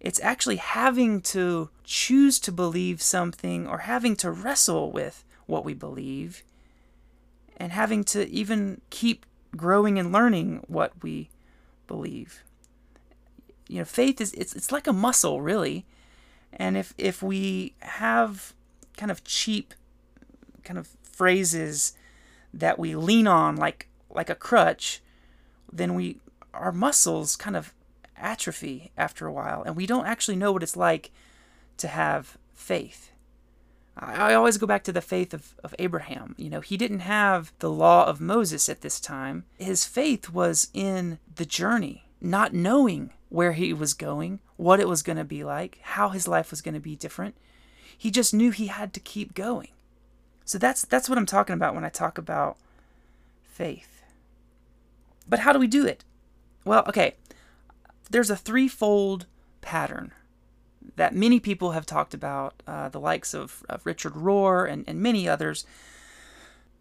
it's 0.00 0.20
actually 0.20 0.56
having 0.56 1.20
to 1.20 1.70
choose 1.84 2.38
to 2.40 2.52
believe 2.52 3.02
something 3.02 3.66
or 3.66 3.78
having 3.78 4.16
to 4.16 4.30
wrestle 4.30 4.92
with 4.92 5.24
what 5.46 5.64
we 5.64 5.74
believe 5.74 6.44
and 7.56 7.72
having 7.72 8.04
to 8.04 8.28
even 8.28 8.80
keep 8.90 9.26
growing 9.56 9.98
and 9.98 10.12
learning 10.12 10.62
what 10.68 11.02
we 11.02 11.30
believe. 11.86 12.44
You 13.68 13.78
know, 13.78 13.84
faith 13.84 14.20
is 14.20 14.32
it's 14.34 14.54
it's 14.54 14.72
like 14.72 14.86
a 14.86 14.92
muscle 14.92 15.40
really. 15.40 15.84
And 16.52 16.76
if 16.76 16.94
if 16.96 17.22
we 17.22 17.74
have 17.80 18.54
kind 18.98 19.10
of 19.10 19.24
cheap 19.24 19.72
kind 20.62 20.78
of 20.78 20.88
phrases 21.02 21.94
that 22.52 22.78
we 22.78 22.94
lean 22.94 23.26
on 23.26 23.56
like 23.56 23.88
like 24.10 24.28
a 24.28 24.34
crutch, 24.34 25.00
then 25.72 25.94
we 25.94 26.18
our 26.52 26.72
muscles 26.72 27.36
kind 27.36 27.56
of 27.56 27.72
atrophy 28.16 28.90
after 28.96 29.26
a 29.26 29.32
while, 29.32 29.62
and 29.62 29.76
we 29.76 29.86
don't 29.86 30.06
actually 30.06 30.36
know 30.36 30.52
what 30.52 30.62
it's 30.62 30.76
like 30.76 31.10
to 31.78 31.88
have 31.88 32.36
faith. 32.52 33.12
I, 34.00 34.34
always 34.34 34.58
go 34.58 34.66
back 34.66 34.84
to 34.84 34.92
the 34.92 35.00
faith 35.00 35.34
of, 35.34 35.56
of 35.64 35.74
Abraham. 35.78 36.36
You 36.38 36.50
know, 36.50 36.60
he 36.60 36.76
didn't 36.76 37.00
have 37.00 37.52
the 37.58 37.70
law 37.70 38.06
of 38.06 38.20
Moses 38.20 38.68
at 38.68 38.80
this 38.80 39.00
time. 39.00 39.44
His 39.58 39.84
faith 39.84 40.30
was 40.30 40.68
in 40.72 41.18
the 41.34 41.44
journey, 41.44 42.04
not 42.20 42.54
knowing 42.54 43.10
where 43.28 43.54
he 43.54 43.72
was 43.72 43.94
going, 43.94 44.38
what 44.56 44.78
it 44.78 44.88
was 44.88 45.02
going 45.02 45.18
to 45.18 45.24
be 45.24 45.42
like, 45.42 45.78
how 45.82 46.10
his 46.10 46.28
life 46.28 46.52
was 46.52 46.62
going 46.62 46.74
to 46.74 46.80
be 46.80 46.94
different. 46.94 47.34
He 47.98 48.10
just 48.10 48.32
knew 48.32 48.52
he 48.52 48.68
had 48.68 48.94
to 48.94 49.00
keep 49.00 49.34
going. 49.34 49.68
So 50.44 50.56
that's 50.56 50.82
that's 50.82 51.08
what 51.08 51.18
I'm 51.18 51.26
talking 51.26 51.54
about 51.54 51.74
when 51.74 51.84
I 51.84 51.90
talk 51.90 52.16
about 52.16 52.56
faith. 53.42 54.02
But 55.28 55.40
how 55.40 55.52
do 55.52 55.58
we 55.58 55.66
do 55.66 55.84
it? 55.84 56.04
Well, 56.64 56.84
okay, 56.88 57.16
there's 58.08 58.30
a 58.30 58.36
threefold 58.36 59.26
pattern 59.60 60.12
that 60.96 61.14
many 61.14 61.38
people 61.38 61.72
have 61.72 61.84
talked 61.84 62.14
about, 62.14 62.62
uh, 62.66 62.88
the 62.88 63.00
likes 63.00 63.34
of, 63.34 63.62
of 63.68 63.84
Richard 63.84 64.14
Rohr 64.14 64.70
and, 64.70 64.84
and 64.86 65.00
many 65.00 65.28
others. 65.28 65.66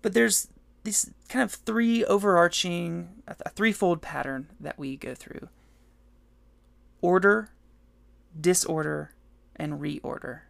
But 0.02 0.14
there's 0.14 0.48
these 0.84 1.12
kind 1.28 1.44
of 1.44 1.52
three 1.52 2.06
overarching, 2.06 3.10
a 3.28 3.50
threefold 3.50 4.02
pattern 4.02 4.48
that 4.60 4.80
we 4.80 4.96
go 4.96 5.14
through 5.14 5.50
order, 7.02 7.52
disorder, 8.40 9.12
and 9.56 9.82
reorder. 9.82 10.42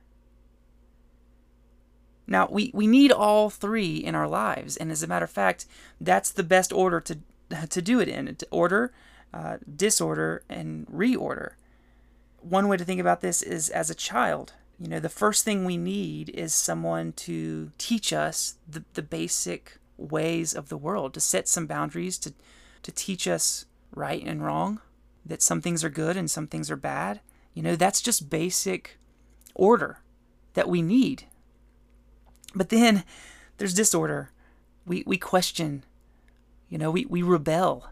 Now, 2.27 2.47
we, 2.51 2.71
we 2.73 2.87
need 2.87 3.11
all 3.11 3.49
three 3.49 3.95
in 3.95 4.13
our 4.13 4.27
lives, 4.27 4.75
and 4.75 4.91
as 4.91 5.01
a 5.01 5.07
matter 5.07 5.25
of 5.25 5.31
fact, 5.31 5.65
that's 5.99 6.29
the 6.29 6.43
best 6.43 6.73
order 6.73 6.99
to, 7.01 7.19
to 7.69 7.81
do 7.81 7.99
it 8.01 8.09
in 8.09 8.35
order, 8.51 8.93
uh, 9.33 9.57
disorder, 9.73 10.43
and 10.49 10.85
reorder. 10.87 11.53
One 12.41 12.67
way 12.67 12.77
to 12.77 12.83
think 12.83 12.99
about 12.99 13.21
this 13.21 13.41
is 13.41 13.69
as 13.69 13.89
a 13.89 13.95
child. 13.95 14.53
You 14.77 14.89
know, 14.89 14.99
the 14.99 15.09
first 15.09 15.43
thing 15.43 15.63
we 15.63 15.77
need 15.77 16.29
is 16.29 16.53
someone 16.53 17.13
to 17.13 17.71
teach 17.77 18.11
us 18.13 18.55
the, 18.69 18.83
the 18.93 19.01
basic 19.01 19.79
ways 19.97 20.53
of 20.53 20.69
the 20.69 20.77
world, 20.77 21.13
to 21.13 21.19
set 21.19 21.47
some 21.47 21.65
boundaries, 21.65 22.17
to, 22.19 22.33
to 22.83 22.91
teach 22.91 23.27
us 23.27 23.65
right 23.95 24.23
and 24.23 24.45
wrong, 24.45 24.81
that 25.25 25.41
some 25.41 25.61
things 25.61 25.83
are 25.83 25.89
good 25.89 26.15
and 26.15 26.29
some 26.29 26.45
things 26.45 26.69
are 26.69 26.75
bad. 26.75 27.21
You 27.53 27.63
know, 27.63 27.75
that's 27.75 28.01
just 28.01 28.29
basic 28.29 28.99
order 29.55 29.99
that 30.53 30.69
we 30.69 30.81
need 30.81 31.23
but 32.55 32.69
then 32.69 33.03
there's 33.57 33.73
disorder. 33.73 34.31
We 34.85 35.03
we 35.05 35.17
question. 35.17 35.83
You 36.69 36.77
know, 36.77 36.91
we, 36.91 37.05
we 37.05 37.21
rebel. 37.21 37.87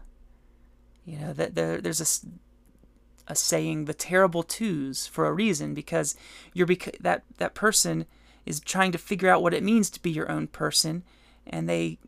You 1.04 1.18
know, 1.18 1.32
that 1.32 1.54
there, 1.54 1.80
there's 1.80 2.00
a, 2.00 3.32
a 3.32 3.36
saying, 3.36 3.84
the 3.84 3.94
terrible 3.94 4.42
twos, 4.42 5.06
for 5.06 5.26
a 5.26 5.32
reason, 5.32 5.72
because 5.72 6.16
you're 6.52 6.66
bec- 6.66 6.96
that, 7.00 7.22
that 7.38 7.54
person 7.54 8.06
is 8.44 8.60
trying 8.60 8.92
to 8.92 8.98
figure 8.98 9.30
out 9.30 9.42
what 9.42 9.54
it 9.54 9.62
means 9.62 9.88
to 9.90 10.02
be 10.02 10.10
your 10.10 10.30
own 10.30 10.48
person, 10.48 11.04
and 11.46 11.68
they 11.68 11.98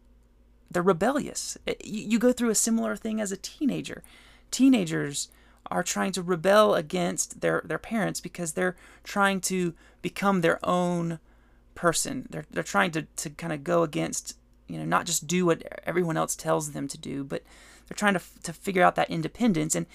they're 0.71 0.83
rebellious. 0.83 1.57
Eh, 1.67 1.75
you, 1.83 2.03
you 2.03 2.19
go 2.19 2.33
through 2.33 2.51
a 2.51 2.55
similar 2.55 2.97
thing 2.97 3.21
as 3.21 3.33
a 3.33 3.37
teenager. 3.37 4.03
Teenagers 4.51 5.29
are 5.71 5.83
trying 5.83 6.13
to 6.13 6.23
rebel 6.23 6.75
against 6.75 7.41
their, 7.41 7.63
their 7.65 7.79
parents 7.79 8.21
because 8.21 8.53
they're 8.53 8.77
trying 9.05 9.41
to 9.41 9.75
become 10.03 10.41
their 10.41 10.65
own 10.67 11.19
person. 11.79 12.27
They're 12.29 12.45
they're 12.51 12.65
trying 12.65 12.91
to 12.91 13.03
to 13.03 13.31
kind 13.31 13.53
of 13.53 13.63
go 13.63 13.85
against 13.85 14.37
you 14.67 14.79
know 14.79 14.85
not 14.85 15.07
just 15.07 15.29
do 15.29 15.47
what 15.47 15.63
everyone 15.87 16.17
else 16.17 16.35
tells 16.35 16.73
them 16.73 16.89
to 16.89 16.99
do, 16.99 17.23
but 17.23 17.45
they're 17.87 17.97
trying 17.97 18.15
to 18.15 18.21
to 18.43 18.53
figure 18.53 18.83
out 18.83 18.97
that 18.97 19.09
independence 19.09 19.77
and 19.77 19.87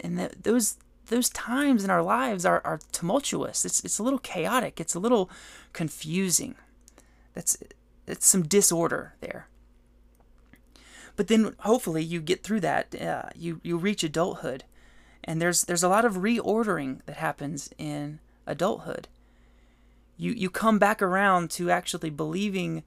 and 0.00 0.16
the, 0.16 0.30
those 0.40 0.76
those 1.06 1.28
times 1.28 1.82
in 1.82 1.90
our 1.90 2.04
lives 2.04 2.46
are, 2.46 2.62
are 2.64 2.78
tumultuous. 2.92 3.64
It's 3.64 3.84
it's 3.84 3.98
a 3.98 4.04
little 4.04 4.20
chaotic. 4.20 4.80
It's 4.80 4.94
a 4.94 5.00
little 5.00 5.28
confusing. 5.72 6.54
That's 7.34 7.58
it's 8.06 8.26
some 8.28 8.44
disorder 8.44 9.14
there. 9.20 9.48
But 11.16 11.26
then 11.26 11.56
hopefully 11.58 12.04
you 12.04 12.20
get 12.20 12.44
through 12.44 12.60
that. 12.60 12.94
Uh, 12.94 13.30
you 13.34 13.60
you 13.64 13.76
reach 13.76 14.04
adulthood, 14.04 14.62
and 15.24 15.42
there's 15.42 15.62
there's 15.62 15.82
a 15.82 15.88
lot 15.88 16.04
of 16.04 16.18
reordering 16.18 17.00
that 17.06 17.16
happens 17.16 17.70
in 17.76 18.20
adulthood 18.46 19.08
you 20.16 20.32
you 20.32 20.50
come 20.50 20.78
back 20.78 21.02
around 21.02 21.50
to 21.52 21.70
actually 21.70 22.10
believing 22.10 22.84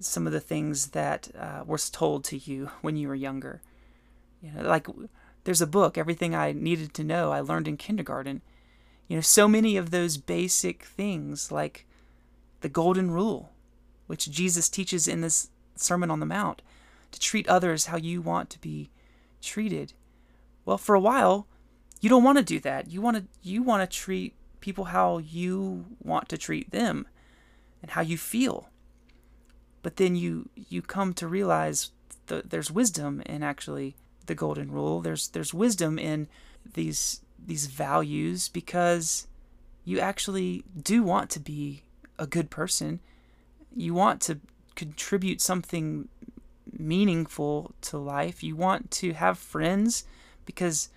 some 0.00 0.26
of 0.26 0.32
the 0.32 0.40
things 0.40 0.88
that 0.88 1.30
uh, 1.38 1.62
was 1.66 1.90
told 1.90 2.24
to 2.24 2.36
you 2.36 2.70
when 2.80 2.96
you 2.96 3.08
were 3.08 3.14
younger. 3.14 3.62
You 4.42 4.52
know, 4.52 4.68
like 4.68 4.86
there's 5.44 5.62
a 5.62 5.66
book, 5.66 5.96
Everything 5.96 6.34
I 6.34 6.52
Needed 6.52 6.94
to 6.94 7.04
Know, 7.04 7.32
I 7.32 7.40
learned 7.40 7.68
in 7.68 7.76
kindergarten. 7.76 8.42
You 9.08 9.16
know, 9.16 9.22
so 9.22 9.46
many 9.46 9.76
of 9.76 9.90
those 9.90 10.16
basic 10.16 10.84
things, 10.84 11.52
like 11.52 11.86
the 12.60 12.68
Golden 12.68 13.10
Rule, 13.10 13.52
which 14.06 14.30
Jesus 14.30 14.68
teaches 14.68 15.06
in 15.06 15.20
this 15.20 15.50
Sermon 15.76 16.10
on 16.10 16.20
the 16.20 16.26
Mount, 16.26 16.62
to 17.12 17.20
treat 17.20 17.46
others 17.48 17.86
how 17.86 17.96
you 17.96 18.20
want 18.20 18.50
to 18.50 18.60
be 18.60 18.90
treated. 19.42 19.92
Well, 20.64 20.78
for 20.78 20.94
a 20.94 21.00
while, 21.00 21.46
you 22.00 22.08
don't 22.08 22.24
want 22.24 22.38
to 22.38 22.44
do 22.44 22.58
that. 22.60 22.90
You 22.90 23.00
want 23.00 23.16
to 23.16 23.24
you 23.42 23.62
want 23.62 23.88
to 23.88 23.96
treat 23.96 24.34
people 24.64 24.86
how 24.86 25.18
you 25.18 25.84
want 26.02 26.26
to 26.30 26.38
treat 26.38 26.70
them 26.70 27.06
and 27.82 27.90
how 27.90 28.00
you 28.00 28.16
feel. 28.16 28.70
But 29.82 29.96
then 29.96 30.16
you 30.16 30.48
you 30.56 30.80
come 30.80 31.12
to 31.14 31.28
realize 31.28 31.90
that 32.28 32.48
there's 32.48 32.70
wisdom 32.70 33.20
in 33.26 33.42
actually 33.42 33.94
the 34.24 34.34
golden 34.34 34.72
rule. 34.72 35.02
There's 35.02 35.28
there's 35.28 35.52
wisdom 35.52 35.98
in 35.98 36.28
these 36.72 37.20
these 37.46 37.66
values 37.66 38.48
because 38.48 39.26
you 39.84 40.00
actually 40.00 40.64
do 40.82 41.02
want 41.02 41.28
to 41.30 41.40
be 41.40 41.82
a 42.18 42.26
good 42.26 42.48
person. 42.48 43.00
You 43.76 43.92
want 43.92 44.22
to 44.22 44.38
contribute 44.76 45.42
something 45.42 46.08
meaningful 46.72 47.74
to 47.82 47.98
life. 47.98 48.42
You 48.42 48.56
want 48.56 48.90
to 49.02 49.12
have 49.12 49.38
friends 49.38 50.04
because 50.46 50.88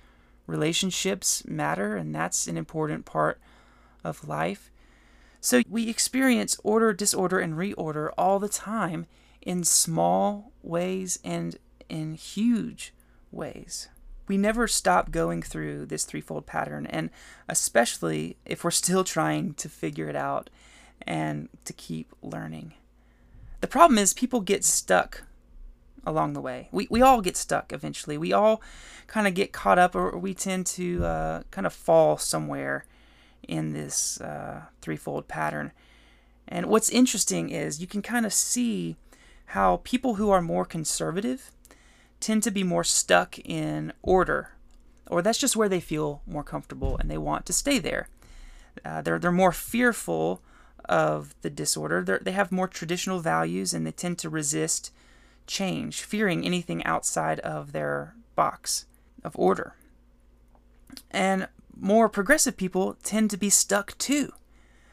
relationships 0.45 1.43
matter 1.45 1.97
and 1.97 2.15
that's 2.15 2.47
an 2.47 2.55
important 2.55 3.03
part 3.03 3.41
of 4.07 4.27
life. 4.27 4.71
So 5.39 5.61
we 5.69 5.89
experience 5.89 6.57
order, 6.63 6.93
disorder, 6.93 7.39
and 7.39 7.53
reorder 7.53 8.09
all 8.17 8.39
the 8.39 8.49
time 8.49 9.05
in 9.41 9.63
small 9.63 10.51
ways 10.63 11.19
and 11.23 11.57
in 11.89 12.15
huge 12.15 12.93
ways. 13.31 13.89
We 14.27 14.37
never 14.37 14.67
stop 14.67 15.11
going 15.11 15.41
through 15.41 15.85
this 15.85 16.03
threefold 16.03 16.45
pattern, 16.45 16.85
and 16.87 17.09
especially 17.47 18.37
if 18.45 18.63
we're 18.63 18.71
still 18.71 19.03
trying 19.15 19.53
to 19.55 19.69
figure 19.69 20.09
it 20.09 20.15
out 20.15 20.49
and 21.03 21.49
to 21.65 21.73
keep 21.73 22.11
learning. 22.21 22.73
The 23.61 23.67
problem 23.67 23.97
is, 23.97 24.13
people 24.13 24.41
get 24.41 24.63
stuck 24.63 25.23
along 26.05 26.33
the 26.33 26.41
way. 26.41 26.69
We, 26.71 26.87
we 26.89 27.01
all 27.01 27.21
get 27.21 27.37
stuck 27.37 27.71
eventually. 27.71 28.17
We 28.17 28.33
all 28.33 28.61
kind 29.07 29.27
of 29.27 29.33
get 29.33 29.53
caught 29.53 29.79
up, 29.79 29.95
or 29.95 30.17
we 30.17 30.33
tend 30.33 30.65
to 30.67 31.05
uh, 31.05 31.43
kind 31.51 31.65
of 31.65 31.73
fall 31.73 32.17
somewhere 32.17 32.85
in 33.47 33.73
this 33.73 34.19
uh, 34.21 34.63
threefold 34.81 35.27
pattern. 35.27 35.71
And 36.47 36.67
what's 36.67 36.89
interesting 36.89 37.49
is 37.49 37.81
you 37.81 37.87
can 37.87 38.01
kind 38.01 38.25
of 38.25 38.33
see 38.33 38.95
how 39.47 39.81
people 39.83 40.15
who 40.15 40.29
are 40.29 40.41
more 40.41 40.65
conservative 40.65 41.51
tend 42.19 42.43
to 42.43 42.51
be 42.51 42.63
more 42.63 42.83
stuck 42.83 43.37
in 43.39 43.93
order, 44.01 44.51
or 45.07 45.21
that's 45.21 45.37
just 45.37 45.55
where 45.55 45.69
they 45.69 45.79
feel 45.79 46.21
more 46.25 46.43
comfortable 46.43 46.97
and 46.97 47.09
they 47.09 47.17
want 47.17 47.45
to 47.45 47.53
stay 47.53 47.79
there. 47.79 48.09
Uh, 48.83 49.01
they're, 49.01 49.19
they're 49.19 49.31
more 49.31 49.51
fearful 49.51 50.41
of 50.85 51.35
the 51.41 51.49
disorder. 51.49 52.03
They're, 52.03 52.19
they 52.19 52.31
have 52.31 52.51
more 52.51 52.67
traditional 52.67 53.19
values 53.19 53.73
and 53.73 53.85
they 53.85 53.91
tend 53.91 54.17
to 54.19 54.29
resist 54.29 54.91
change, 55.45 56.01
fearing 56.01 56.45
anything 56.45 56.83
outside 56.85 57.39
of 57.39 57.71
their 57.71 58.15
box 58.35 58.85
of 59.23 59.37
order. 59.37 59.73
And 61.11 61.47
more 61.79 62.09
progressive 62.09 62.57
people 62.57 62.97
tend 63.03 63.29
to 63.31 63.37
be 63.37 63.49
stuck 63.49 63.97
too. 63.97 64.33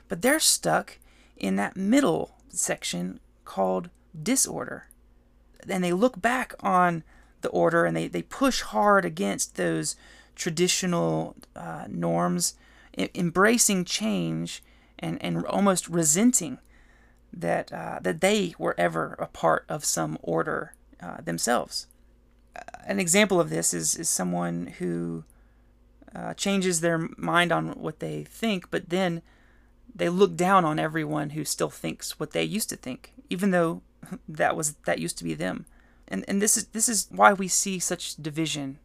But 0.09 0.23
they're 0.23 0.40
stuck 0.40 0.99
in 1.37 1.57
that 1.57 1.77
middle 1.77 2.37
section 2.49 3.20
called 3.44 3.90
disorder. 4.20 4.88
And 5.68 5.83
they 5.83 5.92
look 5.92 6.20
back 6.20 6.55
on 6.61 7.03
the 7.40 7.49
order 7.49 7.85
and 7.85 7.97
they, 7.97 8.09
they 8.09 8.23
push 8.23 8.61
hard 8.62 9.05
against 9.05 9.57
those 9.57 9.97
traditional 10.35 11.37
uh, 11.57 11.85
norms, 11.88 12.55
embracing 12.97 13.85
change 13.85 14.62
and, 14.99 15.23
and 15.23 15.44
almost 15.47 15.88
resenting 15.88 16.59
that, 17.33 17.73
uh, 17.73 17.99
that 18.03 18.20
they 18.20 18.55
were 18.59 18.75
ever 18.79 19.16
a 19.18 19.27
part 19.27 19.64
of 19.68 19.85
some 19.85 20.18
order 20.23 20.75
uh, 21.01 21.20
themselves. 21.20 21.87
An 22.87 23.01
example 23.01 23.40
of 23.40 23.51
this 23.51 23.75
is, 23.75 23.97
is 23.97 24.09
someone 24.09 24.75
who 24.79 25.25
uh, 26.14 26.35
changes 26.35 26.81
their 26.81 27.09
mind 27.16 27.53
on 27.53 27.70
what 27.70 28.00
they 28.00 28.24
think, 28.24 28.70
but 28.70 28.90
then 28.90 29.22
they 29.94 30.09
look 30.09 30.37
down 30.37 30.64
on 30.64 30.79
everyone 30.79 31.31
who 31.31 31.44
still 31.44 31.70
thinks 31.70 32.18
what 32.18 32.33
they 32.33 32.42
used 32.42 32.68
to 32.70 32.77
think, 32.77 33.12
even 33.31 33.50
though 33.50 33.83
that 34.29 34.57
was 34.57 34.74
that 34.87 34.98
used 34.98 35.18
to 35.18 35.24
be 35.24 35.35
them. 35.35 35.66
And 36.09 36.24
and 36.29 36.40
this 36.40 36.57
is 36.57 36.66
this 36.66 36.88
is 36.88 37.09
why 37.11 37.33
we 37.33 37.48
see 37.48 37.79
such 37.79 38.16
division 38.16 38.79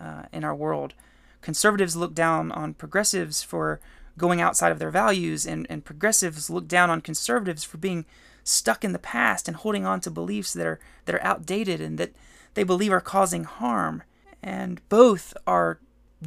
uh, 0.00 0.24
in 0.32 0.44
our 0.44 0.54
world. 0.54 0.94
Conservatives 1.40 1.94
look 1.94 2.14
down 2.14 2.50
on 2.52 2.74
progressives 2.74 3.42
for 3.42 3.80
going 4.16 4.40
outside 4.40 4.72
of 4.72 4.78
their 4.78 4.90
values, 4.90 5.46
and, 5.46 5.66
and 5.68 5.84
progressives 5.84 6.48
look 6.48 6.66
down 6.68 6.88
on 6.88 7.00
conservatives 7.00 7.64
for 7.64 7.76
being 7.76 8.06
stuck 8.44 8.84
in 8.84 8.92
the 8.92 8.98
past 8.98 9.48
and 9.48 9.56
holding 9.56 9.84
on 9.84 10.00
to 10.00 10.10
beliefs 10.10 10.52
that 10.52 10.66
are 10.66 10.80
that 11.04 11.14
are 11.14 11.24
outdated 11.24 11.80
and 11.80 11.98
that 11.98 12.12
they 12.54 12.64
believe 12.64 12.92
are 12.92 13.00
causing 13.00 13.44
harm. 13.44 14.02
And 14.42 14.86
both 14.88 15.34
are 15.46 15.78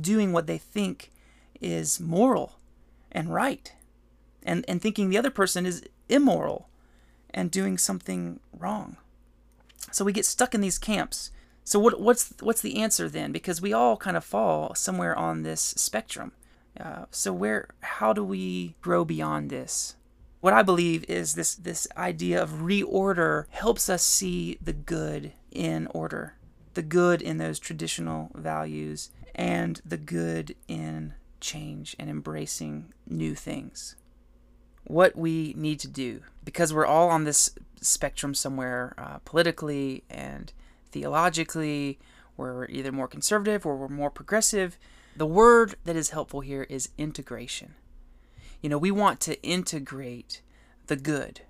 doing 0.02 0.34
what 0.34 0.48
they 0.48 0.58
think 0.58 1.12
is 1.60 2.00
moral 2.00 2.58
and 3.12 3.34
right 3.34 3.74
and, 4.44 4.64
and 4.68 4.82
thinking 4.82 5.10
the 5.10 5.18
other 5.18 5.30
person 5.30 5.66
is 5.66 5.84
immoral 6.10 6.70
and 7.32 7.52
doing 7.52 7.78
something 7.78 8.40
wrong. 8.58 8.98
So 9.92 10.06
we 10.06 10.14
get 10.14 10.26
stuck 10.26 10.56
in 10.56 10.62
these 10.62 10.80
camps. 10.80 11.32
So 11.64 11.80
what, 11.80 12.00
what's 12.00 12.34
what's 12.40 12.62
the 12.62 12.78
answer 12.82 13.10
then? 13.10 13.32
Because 13.32 13.62
we 13.62 13.74
all 13.74 13.98
kind 13.98 14.16
of 14.16 14.24
fall 14.24 14.74
somewhere 14.74 15.16
on 15.18 15.44
this 15.44 15.62
spectrum. 15.62 16.32
Uh, 16.80 17.06
so 17.12 17.34
where 17.34 17.70
how 17.82 18.14
do 18.14 18.24
we 18.24 18.76
grow 18.82 19.04
beyond 19.04 19.50
this? 19.50 19.96
What 20.40 20.54
I 20.54 20.62
believe 20.62 21.04
is 21.10 21.36
this 21.36 21.56
this 21.56 21.88
idea 21.98 22.42
of 22.42 22.62
reorder 22.62 23.46
helps 23.50 23.90
us 23.90 24.04
see 24.04 24.58
the 24.62 24.74
good 24.74 25.34
in 25.52 25.88
order, 25.88 26.36
the 26.74 26.84
good 26.84 27.22
in 27.22 27.38
those 27.38 27.60
traditional 27.60 28.32
values, 28.34 29.10
and 29.38 29.80
the 29.86 29.98
good 29.98 30.56
in 30.68 31.14
change 31.40 31.96
and 32.00 32.10
embracing 32.10 32.94
new 33.08 33.36
things. 33.36 33.96
What 34.86 35.16
we 35.16 35.54
need 35.56 35.80
to 35.82 35.88
do, 35.88 36.22
because 36.44 36.74
we're 36.74 36.86
all 36.86 37.10
on 37.10 37.24
this 37.24 37.52
spectrum 37.80 38.34
somewhere 38.34 38.96
uh, 38.98 39.20
politically 39.24 40.04
and 40.10 40.52
theologically, 40.92 42.00
we're 42.36 42.66
either 42.68 42.92
more 42.92 43.08
conservative 43.08 43.66
or 43.66 43.76
we're 43.76 43.88
more 43.88 44.10
progressive. 44.10 44.78
The 45.16 45.26
word 45.26 45.76
that 45.84 45.96
is 45.96 46.12
helpful 46.12 46.42
here 46.42 46.64
is 46.70 46.90
integration. 46.98 47.76
You 48.62 48.70
know, 48.70 48.78
we 48.78 48.92
want 48.92 49.20
to 49.22 49.42
integrate 49.44 50.42
the 50.88 50.96
good. 50.96 51.42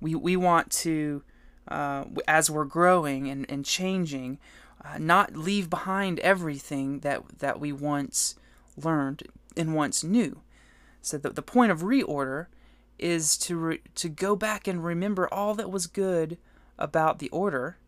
We, 0.00 0.14
we 0.14 0.36
want 0.36 0.70
to, 0.72 1.22
uh, 1.68 2.04
as 2.28 2.50
we're 2.50 2.64
growing 2.64 3.28
and, 3.28 3.44
and 3.48 3.64
changing, 3.64 4.38
uh, 4.86 4.98
not 4.98 5.36
leave 5.36 5.68
behind 5.68 6.18
everything 6.20 7.00
that, 7.00 7.38
that 7.38 7.60
we 7.60 7.72
once 7.72 8.36
learned 8.76 9.24
and 9.56 9.74
once 9.74 10.04
knew. 10.04 10.40
So 11.02 11.18
the, 11.18 11.30
the 11.30 11.42
point 11.42 11.72
of 11.72 11.80
reorder 11.80 12.46
is 12.98 13.36
to, 13.38 13.56
re, 13.56 13.80
to 13.94 14.08
go 14.08 14.36
back 14.36 14.66
and 14.66 14.84
remember 14.84 15.32
all 15.32 15.54
that 15.54 15.70
was 15.70 15.86
good 15.86 16.38
about 16.78 17.18
the 17.18 17.28
order 17.30 17.78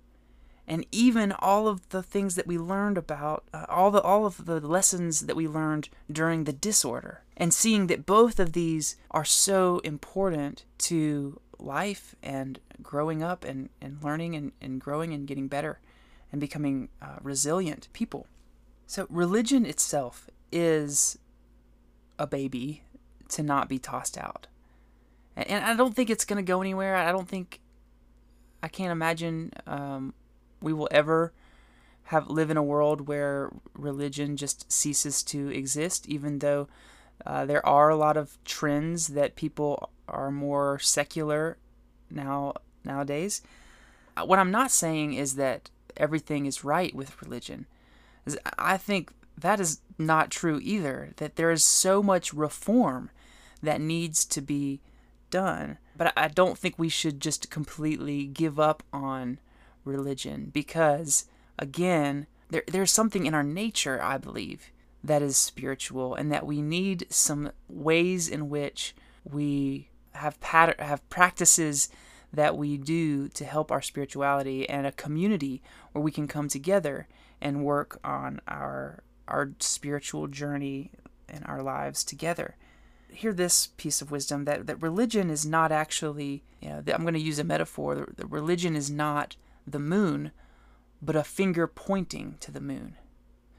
and 0.66 0.84
even 0.92 1.32
all 1.32 1.66
of 1.66 1.88
the 1.88 2.02
things 2.02 2.34
that 2.34 2.46
we 2.46 2.58
learned 2.58 2.98
about 2.98 3.44
uh, 3.54 3.64
all 3.68 3.90
the 3.90 4.02
all 4.02 4.26
of 4.26 4.44
the 4.44 4.60
lessons 4.60 5.20
that 5.22 5.34
we 5.34 5.48
learned 5.48 5.88
during 6.12 6.44
the 6.44 6.52
disorder 6.52 7.22
and 7.36 7.54
seeing 7.54 7.86
that 7.86 8.04
both 8.06 8.38
of 8.38 8.52
these 8.52 8.96
are 9.10 9.24
so 9.24 9.78
important 9.78 10.64
to 10.76 11.40
life 11.58 12.14
and 12.22 12.60
growing 12.82 13.22
up 13.22 13.44
and, 13.44 13.70
and 13.80 14.02
learning 14.02 14.36
and, 14.36 14.52
and 14.60 14.80
growing 14.80 15.12
and 15.12 15.26
getting 15.26 15.48
better 15.48 15.80
and 16.30 16.40
becoming 16.40 16.88
uh, 17.00 17.16
resilient 17.22 17.88
people. 17.92 18.26
So 18.86 19.06
religion 19.10 19.66
itself 19.66 20.30
is 20.50 21.18
a 22.18 22.26
baby 22.26 22.82
to 23.28 23.42
not 23.42 23.68
be 23.68 23.78
tossed 23.78 24.16
out. 24.16 24.46
And 25.36 25.64
i 25.64 25.76
don't 25.76 25.94
think 25.94 26.10
it's 26.10 26.24
going 26.24 26.44
to 26.44 26.52
go 26.52 26.60
anywhere. 26.60 26.96
I 26.96 27.12
don't 27.12 27.28
think 27.28 27.60
i 28.62 28.68
can't 28.68 28.90
imagine 28.90 29.52
um, 29.66 30.14
we 30.60 30.72
will 30.72 30.88
ever 30.90 31.32
have 32.04 32.28
live 32.28 32.50
in 32.50 32.56
a 32.56 32.62
world 32.62 33.06
where 33.06 33.50
religion 33.74 34.36
just 34.36 34.70
ceases 34.72 35.22
to 35.22 35.48
exist, 35.50 36.08
even 36.08 36.38
though 36.38 36.66
uh, 37.26 37.44
there 37.44 37.64
are 37.66 37.90
a 37.90 37.96
lot 37.96 38.16
of 38.16 38.38
trends 38.44 39.08
that 39.08 39.36
people 39.36 39.90
are 40.08 40.30
more 40.30 40.78
secular 40.78 41.58
now 42.10 42.54
nowadays. 42.82 43.42
Uh, 44.16 44.24
what 44.24 44.38
I'm 44.38 44.50
not 44.50 44.70
saying 44.70 45.14
is 45.14 45.34
that 45.34 45.70
everything 45.98 46.46
is 46.46 46.64
right 46.64 46.94
with 46.94 47.20
religion. 47.22 47.66
I 48.58 48.76
think 48.76 49.12
that 49.36 49.60
is 49.60 49.80
not 49.98 50.30
true 50.30 50.60
either. 50.62 51.12
That 51.16 51.36
there 51.36 51.50
is 51.50 51.64
so 51.64 52.02
much 52.02 52.32
reform 52.32 53.10
that 53.62 53.80
needs 53.80 54.24
to 54.26 54.40
be 54.40 54.80
done. 55.30 55.78
But 55.96 56.12
I 56.16 56.28
don't 56.28 56.56
think 56.56 56.78
we 56.78 56.88
should 56.88 57.20
just 57.20 57.50
completely 57.50 58.26
give 58.26 58.58
up 58.58 58.82
on 58.92 59.38
religion 59.84 60.50
because, 60.52 61.24
again, 61.58 62.26
there, 62.50 62.62
there's 62.66 62.92
something 62.92 63.26
in 63.26 63.34
our 63.34 63.42
nature, 63.42 64.00
I 64.02 64.18
believe, 64.18 64.70
that 65.02 65.22
is 65.22 65.36
spiritual 65.36 66.14
and 66.14 66.30
that 66.32 66.46
we 66.46 66.62
need 66.62 67.06
some 67.10 67.50
ways 67.68 68.28
in 68.28 68.48
which 68.48 68.94
we 69.24 69.88
have 70.12 70.40
pattern, 70.40 70.76
have 70.78 71.08
practices 71.08 71.88
that 72.32 72.56
we 72.56 72.76
do 72.76 73.28
to 73.28 73.44
help 73.44 73.70
our 73.72 73.82
spirituality 73.82 74.68
and 74.68 74.86
a 74.86 74.92
community 74.92 75.62
where 75.92 76.02
we 76.02 76.10
can 76.10 76.28
come 76.28 76.48
together 76.48 77.08
and 77.40 77.64
work 77.64 77.98
on 78.04 78.40
our 78.46 79.02
our 79.26 79.52
spiritual 79.60 80.26
journey 80.26 80.90
and 81.28 81.44
our 81.46 81.62
lives 81.62 82.02
together. 82.02 82.56
Hear 83.10 83.32
this 83.32 83.68
piece 83.76 84.00
of 84.00 84.10
wisdom 84.10 84.44
that, 84.46 84.66
that 84.66 84.82
religion 84.82 85.30
is 85.30 85.44
not 85.44 85.70
actually, 85.70 86.42
you 86.60 86.70
know, 86.70 86.82
I'm 86.92 87.02
going 87.02 87.14
to 87.14 87.20
use 87.20 87.38
a 87.38 87.44
metaphor. 87.44 88.08
The, 88.16 88.26
religion 88.26 88.74
is 88.74 88.90
not 88.90 89.36
the 89.66 89.78
moon, 89.78 90.32
but 91.02 91.14
a 91.14 91.24
finger 91.24 91.66
pointing 91.66 92.36
to 92.40 92.50
the 92.50 92.60
moon. 92.60 92.96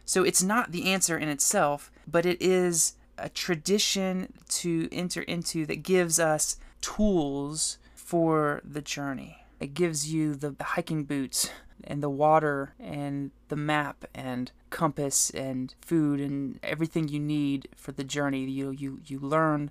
So 0.05 0.23
it's 0.23 0.41
not 0.41 0.71
the 0.71 0.91
answer 0.91 1.17
in 1.17 1.29
itself, 1.29 1.91
but 2.07 2.25
it 2.25 2.41
is 2.41 2.95
a 3.17 3.29
tradition 3.29 4.33
to 4.49 4.89
enter 4.91 5.21
into 5.21 5.65
that 5.67 5.83
gives 5.83 6.19
us 6.19 6.57
tools 6.81 7.77
for 8.09 8.59
the 8.63 8.81
journey. 8.81 9.37
It 9.59 9.75
gives 9.75 10.11
you 10.11 10.33
the, 10.33 10.49
the 10.49 10.63
hiking 10.63 11.03
boots 11.03 11.51
and 11.83 12.01
the 12.01 12.09
water 12.09 12.73
and 12.79 13.29
the 13.49 13.55
map 13.55 14.03
and 14.15 14.51
compass 14.71 15.29
and 15.29 15.75
food 15.79 16.19
and 16.19 16.59
everything 16.63 17.07
you 17.07 17.19
need 17.19 17.67
for 17.75 17.91
the 17.91 18.03
journey. 18.03 18.45
You 18.45 18.71
you 18.71 18.99
you 19.05 19.19
learn 19.19 19.69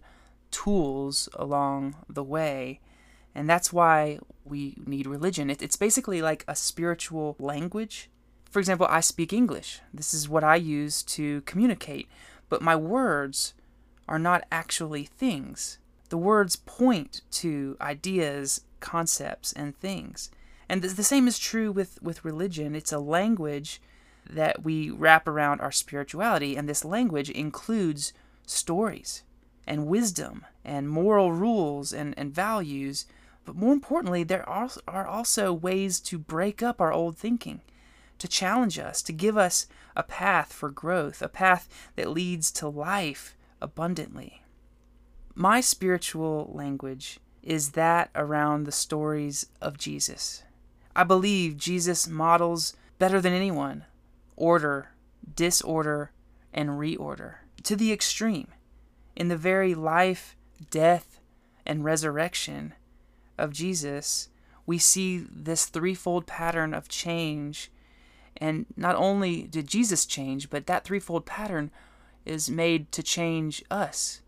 tools 0.52 1.28
along 1.34 1.96
the 2.08 2.22
way 2.22 2.78
and 3.34 3.50
that's 3.50 3.72
why 3.72 4.20
we 4.44 4.76
need 4.86 5.08
religion. 5.08 5.50
It, 5.50 5.60
it's 5.60 5.74
basically 5.74 6.22
like 6.22 6.44
a 6.46 6.54
spiritual 6.54 7.34
language. 7.40 8.08
For 8.48 8.60
example, 8.60 8.86
I 8.88 9.00
speak 9.00 9.32
English. 9.32 9.80
This 9.92 10.14
is 10.14 10.28
what 10.28 10.44
I 10.44 10.54
use 10.54 11.02
to 11.18 11.40
communicate. 11.40 12.08
But 12.48 12.62
my 12.62 12.76
words 12.76 13.54
are 14.06 14.20
not 14.20 14.44
actually 14.52 15.06
things. 15.06 15.77
The 16.08 16.18
words 16.18 16.56
point 16.56 17.22
to 17.32 17.76
ideas, 17.80 18.62
concepts, 18.80 19.52
and 19.52 19.76
things. 19.76 20.30
And 20.68 20.82
the 20.82 21.02
same 21.02 21.26
is 21.26 21.38
true 21.38 21.72
with, 21.72 22.02
with 22.02 22.24
religion. 22.24 22.74
It's 22.74 22.92
a 22.92 22.98
language 22.98 23.80
that 24.28 24.62
we 24.62 24.90
wrap 24.90 25.26
around 25.26 25.60
our 25.60 25.72
spirituality, 25.72 26.56
and 26.56 26.68
this 26.68 26.84
language 26.84 27.30
includes 27.30 28.12
stories 28.46 29.22
and 29.66 29.86
wisdom 29.86 30.44
and 30.64 30.88
moral 30.88 31.32
rules 31.32 31.92
and, 31.92 32.14
and 32.18 32.34
values 32.34 33.06
but 33.48 33.56
more 33.56 33.72
importantly, 33.72 34.24
there 34.24 34.46
are, 34.46 34.68
are 34.86 35.06
also 35.06 35.54
ways 35.54 36.00
to 36.00 36.18
break 36.18 36.62
up 36.62 36.82
our 36.82 36.92
old 36.92 37.16
thinking, 37.16 37.62
to 38.18 38.28
challenge 38.28 38.78
us, 38.78 39.00
to 39.00 39.10
give 39.10 39.38
us 39.38 39.66
a 39.96 40.02
path 40.02 40.52
for 40.52 40.68
growth, 40.68 41.22
a 41.22 41.30
path 41.30 41.66
that 41.96 42.10
leads 42.10 42.50
to 42.50 42.68
life 42.68 43.38
abundantly. 43.62 44.42
My 45.40 45.60
spiritual 45.60 46.50
language 46.52 47.20
is 47.44 47.70
that 47.70 48.10
around 48.16 48.64
the 48.64 48.72
stories 48.72 49.46
of 49.62 49.78
Jesus. 49.78 50.42
I 50.96 51.04
believe 51.04 51.56
Jesus 51.56 52.08
models 52.08 52.74
better 52.98 53.20
than 53.20 53.32
anyone 53.32 53.84
order, 54.34 54.88
disorder, 55.36 56.10
and 56.52 56.70
reorder 56.70 57.36
to 57.62 57.76
the 57.76 57.92
extreme. 57.92 58.48
In 59.14 59.28
the 59.28 59.36
very 59.36 59.76
life, 59.76 60.34
death, 60.72 61.20
and 61.64 61.84
resurrection 61.84 62.74
of 63.38 63.52
Jesus, 63.52 64.30
we 64.66 64.76
see 64.76 65.18
this 65.18 65.66
threefold 65.66 66.26
pattern 66.26 66.74
of 66.74 66.88
change. 66.88 67.70
And 68.38 68.66
not 68.76 68.96
only 68.96 69.42
did 69.42 69.68
Jesus 69.68 70.04
change, 70.04 70.50
but 70.50 70.66
that 70.66 70.82
threefold 70.82 71.26
pattern 71.26 71.70
is 72.24 72.50
made 72.50 72.90
to 72.90 73.04
change 73.04 73.64
us, 73.70 74.20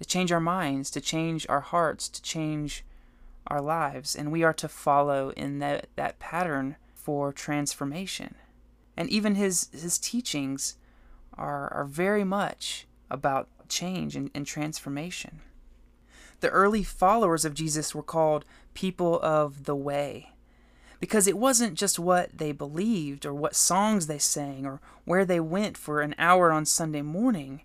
to 0.00 0.04
change 0.06 0.32
our 0.32 0.40
minds, 0.40 0.90
to 0.90 1.00
change 1.00 1.46
our 1.48 1.60
hearts, 1.60 2.08
to 2.08 2.22
change 2.22 2.84
our 3.46 3.60
lives. 3.60 4.16
And 4.16 4.32
we 4.32 4.42
are 4.42 4.54
to 4.54 4.68
follow 4.68 5.30
in 5.30 5.58
that, 5.60 5.88
that 5.96 6.18
pattern 6.18 6.76
for 6.94 7.32
transformation. 7.32 8.34
And 8.96 9.08
even 9.10 9.34
his, 9.34 9.68
his 9.72 9.98
teachings 9.98 10.76
are, 11.34 11.72
are 11.72 11.84
very 11.84 12.24
much 12.24 12.86
about 13.10 13.48
change 13.68 14.16
and, 14.16 14.30
and 14.34 14.46
transformation. 14.46 15.40
The 16.40 16.48
early 16.48 16.82
followers 16.82 17.44
of 17.44 17.54
Jesus 17.54 17.94
were 17.94 18.02
called 18.02 18.44
people 18.72 19.20
of 19.20 19.64
the 19.64 19.76
way 19.76 20.32
because 21.00 21.26
it 21.26 21.38
wasn't 21.38 21.74
just 21.74 21.98
what 21.98 22.36
they 22.36 22.52
believed 22.52 23.24
or 23.24 23.34
what 23.34 23.56
songs 23.56 24.06
they 24.06 24.18
sang 24.18 24.66
or 24.66 24.80
where 25.04 25.24
they 25.24 25.40
went 25.40 25.76
for 25.76 26.00
an 26.00 26.14
hour 26.18 26.52
on 26.52 26.64
Sunday 26.64 27.02
morning. 27.02 27.62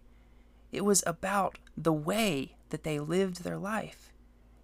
It 0.76 0.86
was 0.86 1.04
about 1.08 1.58
the 1.78 1.94
way 1.94 2.56
that 2.70 2.84
they 2.84 3.00
lived 3.00 3.44
their 3.44 3.58
life. 3.58 4.12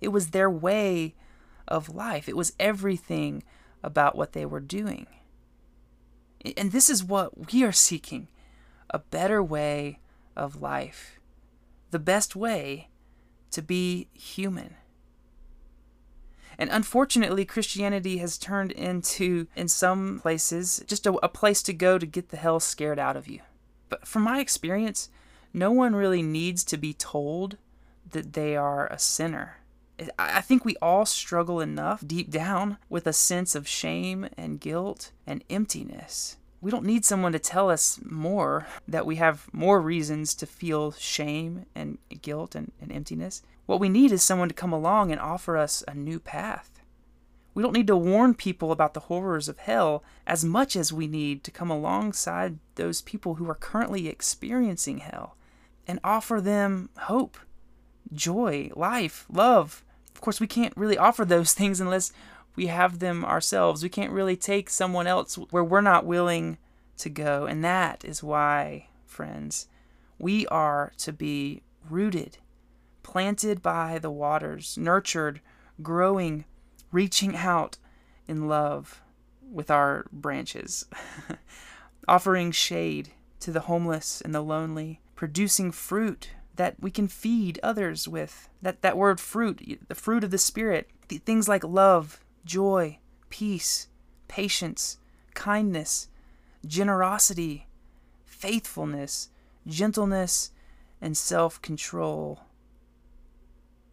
It 0.01 0.09
was 0.09 0.27
their 0.31 0.49
way 0.49 1.15
of 1.67 1.93
life. 1.93 2.27
It 2.27 2.35
was 2.35 2.53
everything 2.59 3.43
about 3.83 4.15
what 4.15 4.33
they 4.33 4.45
were 4.45 4.59
doing. 4.59 5.07
And 6.57 6.71
this 6.71 6.89
is 6.89 7.03
what 7.03 7.51
we 7.51 7.63
are 7.63 7.71
seeking 7.71 8.27
a 8.89 8.99
better 8.99 9.41
way 9.41 9.99
of 10.35 10.61
life. 10.61 11.19
The 11.91 11.99
best 11.99 12.35
way 12.35 12.89
to 13.51 13.61
be 13.61 14.07
human. 14.13 14.75
And 16.57 16.69
unfortunately, 16.69 17.45
Christianity 17.45 18.17
has 18.17 18.37
turned 18.37 18.71
into, 18.73 19.47
in 19.55 19.67
some 19.67 20.19
places, 20.21 20.83
just 20.87 21.07
a, 21.07 21.13
a, 21.23 21.29
place 21.29 21.63
to 21.63 21.73
go 21.73 21.97
to 21.97 22.05
get 22.05 22.29
the 22.29 22.37
hell 22.37 22.59
scared 22.59 22.99
out 22.99 23.15
of 23.15 23.27
you. 23.27 23.39
But 23.89 24.05
from 24.05 24.23
my 24.23 24.39
experience, 24.39 25.09
no 25.53 25.71
one 25.71 25.95
really 25.95 26.21
needs 26.21 26.63
to 26.65 26.77
be 26.77 26.93
told 26.93 27.57
that 28.09 28.33
they 28.33 28.55
are 28.55 28.87
a 28.87 28.99
sinner. 28.99 29.57
I 30.17 30.41
think 30.41 30.65
we 30.65 30.75
all 30.81 31.05
struggle 31.05 31.59
enough 31.59 32.05
deep 32.05 32.31
down 32.31 32.77
with 32.89 33.05
a 33.05 33.13
sense 33.13 33.53
of 33.53 33.67
shame 33.67 34.27
and 34.37 34.59
guilt 34.59 35.11
and 35.27 35.43
emptiness. 35.49 36.37
We 36.59 36.71
don't 36.71 36.85
need 36.85 37.05
someone 37.05 37.31
to 37.33 37.39
tell 37.39 37.69
us 37.69 37.99
more 38.03 38.67
that 38.87 39.05
we 39.05 39.15
have 39.17 39.47
more 39.51 39.81
reasons 39.81 40.33
to 40.35 40.45
feel 40.45 40.91
shame 40.91 41.65
and 41.75 41.97
guilt 42.21 42.55
and, 42.55 42.71
and 42.81 42.91
emptiness. 42.91 43.41
What 43.65 43.79
we 43.79 43.89
need 43.89 44.11
is 44.11 44.23
someone 44.23 44.47
to 44.47 44.53
come 44.53 44.73
along 44.73 45.11
and 45.11 45.19
offer 45.19 45.57
us 45.57 45.83
a 45.87 45.93
new 45.93 46.19
path. 46.19 46.81
We 47.53 47.61
don't 47.61 47.73
need 47.73 47.87
to 47.87 47.97
warn 47.97 48.33
people 48.33 48.71
about 48.71 48.93
the 48.93 49.01
horrors 49.01 49.49
of 49.49 49.57
hell 49.57 50.03
as 50.25 50.45
much 50.45 50.75
as 50.75 50.93
we 50.93 51.07
need 51.07 51.43
to 51.43 51.51
come 51.51 51.69
alongside 51.69 52.59
those 52.75 53.01
people 53.01 53.35
who 53.35 53.49
are 53.49 53.55
currently 53.55 54.07
experiencing 54.07 54.99
hell 54.99 55.35
and 55.87 55.99
offer 56.03 56.39
them 56.41 56.89
hope, 56.97 57.37
joy, 58.13 58.71
life, 58.75 59.25
love, 59.31 59.83
of 60.21 60.25
course, 60.25 60.39
we 60.39 60.45
can't 60.45 60.77
really 60.77 60.99
offer 60.99 61.25
those 61.25 61.53
things 61.55 61.81
unless 61.81 62.13
we 62.55 62.67
have 62.67 62.99
them 62.99 63.25
ourselves. 63.25 63.81
We 63.81 63.89
can't 63.89 64.11
really 64.11 64.35
take 64.35 64.69
someone 64.69 65.07
else 65.07 65.33
where 65.35 65.63
we're 65.63 65.81
not 65.81 66.05
willing 66.05 66.59
to 66.99 67.09
go. 67.09 67.47
And 67.47 67.63
that 67.63 68.05
is 68.05 68.21
why, 68.21 68.89
friends, 69.07 69.67
we 70.19 70.45
are 70.47 70.93
to 70.99 71.11
be 71.11 71.63
rooted, 71.89 72.37
planted 73.01 73.63
by 73.63 73.97
the 73.97 74.11
waters, 74.11 74.77
nurtured, 74.77 75.41
growing, 75.81 76.45
reaching 76.91 77.35
out 77.35 77.77
in 78.27 78.47
love 78.47 79.01
with 79.51 79.71
our 79.71 80.05
branches, 80.11 80.85
offering 82.07 82.51
shade 82.51 83.09
to 83.39 83.51
the 83.51 83.61
homeless 83.61 84.21
and 84.21 84.35
the 84.35 84.41
lonely, 84.41 85.01
producing 85.21 85.71
fruit 85.71 86.31
that 86.55 86.73
we 86.79 86.89
can 86.89 87.07
feed 87.07 87.59
others 87.61 88.07
with. 88.07 88.49
That, 88.59 88.81
that 88.81 88.97
word 88.97 89.19
fruit, 89.19 89.85
the 89.87 89.93
fruit 89.93 90.23
of 90.23 90.31
the 90.31 90.39
Spirit, 90.39 90.89
things 91.27 91.47
like 91.47 91.63
love, 91.63 92.25
joy, 92.43 92.97
peace, 93.29 93.87
patience, 94.27 94.97
kindness, 95.35 96.07
generosity, 96.65 97.67
faithfulness, 98.25 99.29
gentleness, 99.67 100.53
and 100.99 101.15
self 101.15 101.61
control. 101.61 102.39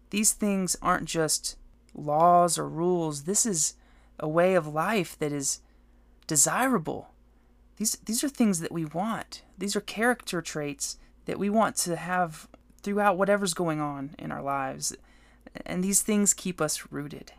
These 0.08 0.32
things 0.32 0.78
aren't 0.80 1.04
just 1.04 1.58
laws 1.92 2.56
or 2.56 2.66
rules, 2.66 3.24
this 3.24 3.44
is 3.44 3.74
a 4.18 4.26
way 4.26 4.54
of 4.54 4.66
life 4.66 5.14
that 5.18 5.32
is 5.32 5.60
desirable. 6.26 7.10
These, 7.76 7.98
these 8.06 8.24
are 8.24 8.30
things 8.30 8.60
that 8.60 8.72
we 8.72 8.86
want. 8.86 9.42
These 9.58 9.76
are 9.76 9.82
character 9.82 10.40
traits 10.40 10.96
that 11.28 11.38
we 11.38 11.50
want 11.50 11.76
to 11.76 11.94
have 11.94 12.48
throughout 12.82 13.18
whatever's 13.18 13.52
going 13.52 13.80
on 13.80 14.14
in 14.18 14.32
our 14.32 14.42
lives. 14.42 14.96
And 15.66 15.84
these 15.84 16.00
things 16.00 16.32
keep 16.32 16.58
us 16.58 16.90
rooted. 16.90 17.32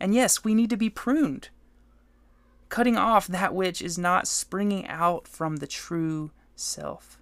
And 0.00 0.14
yes, 0.14 0.42
we 0.42 0.54
need 0.54 0.70
to 0.70 0.76
be 0.78 0.88
pruned, 0.88 1.50
cutting 2.70 2.96
off 2.96 3.26
that 3.26 3.54
which 3.54 3.82
is 3.82 3.98
not 3.98 4.26
springing 4.26 4.86
out 4.86 5.28
from 5.28 5.56
the 5.56 5.66
true 5.66 6.30
self, 6.56 7.18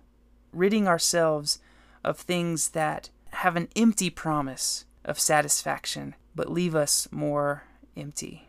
ridding 0.52 0.86
ourselves 0.86 1.58
of 2.04 2.16
things 2.16 2.68
that 2.70 3.10
have 3.30 3.56
an 3.56 3.68
empty 3.74 4.08
promise 4.08 4.84
of 5.04 5.18
satisfaction 5.18 6.14
but 6.36 6.52
leave 6.52 6.76
us 6.76 7.08
more 7.10 7.64
empty. 7.96 8.48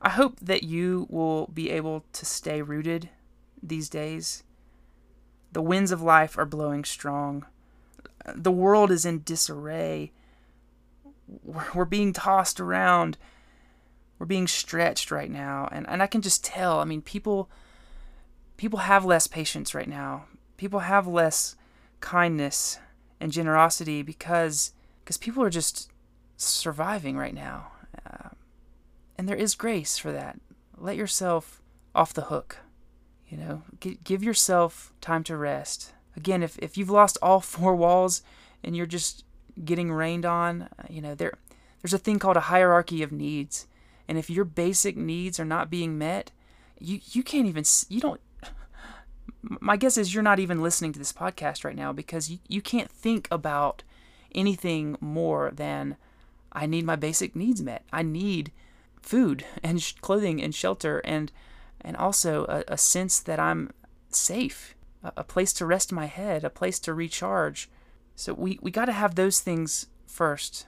I 0.00 0.10
hope 0.10 0.38
that 0.38 0.62
you 0.62 1.08
will 1.10 1.48
be 1.48 1.70
able 1.70 2.04
to 2.12 2.24
stay 2.24 2.62
rooted 2.62 3.08
these 3.60 3.88
days 3.88 4.44
the 5.52 5.62
winds 5.62 5.92
of 5.92 6.02
life 6.02 6.38
are 6.38 6.46
blowing 6.46 6.84
strong. 6.84 7.46
The 8.34 8.52
world 8.52 8.90
is 8.90 9.04
in 9.04 9.22
disarray. 9.22 10.12
We're 11.44 11.84
being 11.84 12.12
tossed 12.12 12.60
around. 12.60 13.18
We're 14.18 14.26
being 14.26 14.48
stretched 14.48 15.10
right 15.10 15.30
now. 15.30 15.68
And, 15.72 15.88
and 15.88 16.02
I 16.02 16.06
can 16.06 16.22
just 16.22 16.44
tell, 16.44 16.78
I 16.78 16.84
mean, 16.84 17.02
people 17.02 17.50
people 18.56 18.80
have 18.80 19.04
less 19.04 19.26
patience 19.26 19.74
right 19.74 19.88
now. 19.88 20.26
People 20.56 20.80
have 20.80 21.06
less 21.06 21.56
kindness 22.00 22.78
and 23.20 23.32
generosity 23.32 24.02
because 24.02 24.72
because 25.00 25.16
people 25.16 25.42
are 25.42 25.50
just 25.50 25.90
surviving 26.36 27.16
right 27.16 27.34
now. 27.34 27.72
Uh, 28.06 28.28
and 29.16 29.28
there 29.28 29.36
is 29.36 29.54
grace 29.54 29.98
for 29.98 30.12
that. 30.12 30.38
Let 30.76 30.96
yourself 30.96 31.60
off 31.94 32.14
the 32.14 32.22
hook. 32.22 32.58
You 33.32 33.38
know, 33.38 33.62
G- 33.80 33.98
give 34.04 34.22
yourself 34.22 34.92
time 35.00 35.24
to 35.24 35.36
rest. 35.38 35.94
Again, 36.18 36.42
if, 36.42 36.58
if 36.58 36.76
you've 36.76 36.90
lost 36.90 37.16
all 37.22 37.40
four 37.54 37.74
walls 37.74 38.20
and 38.62 38.76
you're 38.76 38.84
just 38.84 39.24
getting 39.64 39.90
rained 39.90 40.26
on, 40.26 40.68
uh, 40.78 40.84
you 40.90 41.00
know, 41.00 41.14
there 41.14 41.32
there's 41.80 41.94
a 41.94 41.98
thing 41.98 42.18
called 42.18 42.36
a 42.36 42.40
hierarchy 42.40 43.02
of 43.02 43.10
needs. 43.10 43.66
And 44.06 44.18
if 44.18 44.28
your 44.28 44.44
basic 44.44 44.98
needs 44.98 45.40
are 45.40 45.46
not 45.46 45.70
being 45.70 45.96
met, 45.96 46.30
you 46.78 47.00
you 47.12 47.22
can't 47.22 47.46
even 47.46 47.64
you 47.88 48.00
don't 48.00 48.20
my 49.42 49.76
guess 49.78 49.96
is 49.96 50.12
you're 50.12 50.22
not 50.22 50.38
even 50.38 50.62
listening 50.62 50.92
to 50.92 50.98
this 50.98 51.12
podcast 51.12 51.64
right 51.64 51.74
now 51.74 51.90
because 51.90 52.30
you, 52.30 52.38
you 52.48 52.60
can't 52.60 52.90
think 52.90 53.28
about 53.30 53.82
anything 54.34 54.96
more 55.00 55.50
than 55.50 55.96
I 56.52 56.66
need 56.66 56.84
my 56.84 56.96
basic 56.96 57.34
needs 57.34 57.62
met. 57.62 57.84
I 57.90 58.02
need 58.02 58.52
food 59.00 59.46
and 59.62 59.80
sh- 59.80 59.94
clothing 60.02 60.42
and 60.42 60.54
shelter 60.54 60.98
and 60.98 61.32
and 61.82 61.96
also 61.96 62.44
a, 62.46 62.64
a 62.68 62.78
sense 62.78 63.20
that 63.20 63.38
I'm 63.38 63.70
safe, 64.08 64.74
a, 65.02 65.12
a, 65.18 65.24
place 65.24 65.52
to 65.54 65.66
rest 65.66 65.92
my 65.92 66.06
head, 66.06 66.44
a 66.44 66.50
place 66.50 66.78
to 66.80 66.94
recharge. 66.94 67.68
So 68.14 68.32
we, 68.34 68.58
we 68.62 68.70
got 68.70 68.86
to 68.86 68.92
have 68.92 69.14
those 69.14 69.40
things 69.40 69.86
first. 70.06 70.66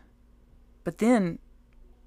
But 0.82 0.98
then 0.98 1.38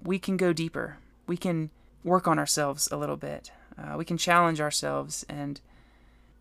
we 0.02 0.18
can 0.18 0.36
go 0.36 0.52
deeper. 0.52 0.98
We 1.26 1.36
can 1.36 1.70
work 2.04 2.28
on 2.28 2.38
ourselves 2.38 2.88
a 2.90 2.96
little 2.96 3.16
bit. 3.16 3.50
Uh, 3.76 3.96
we 3.96 4.04
can 4.04 4.16
challenge 4.16 4.60
ourselves, 4.60 5.24
and 5.28 5.60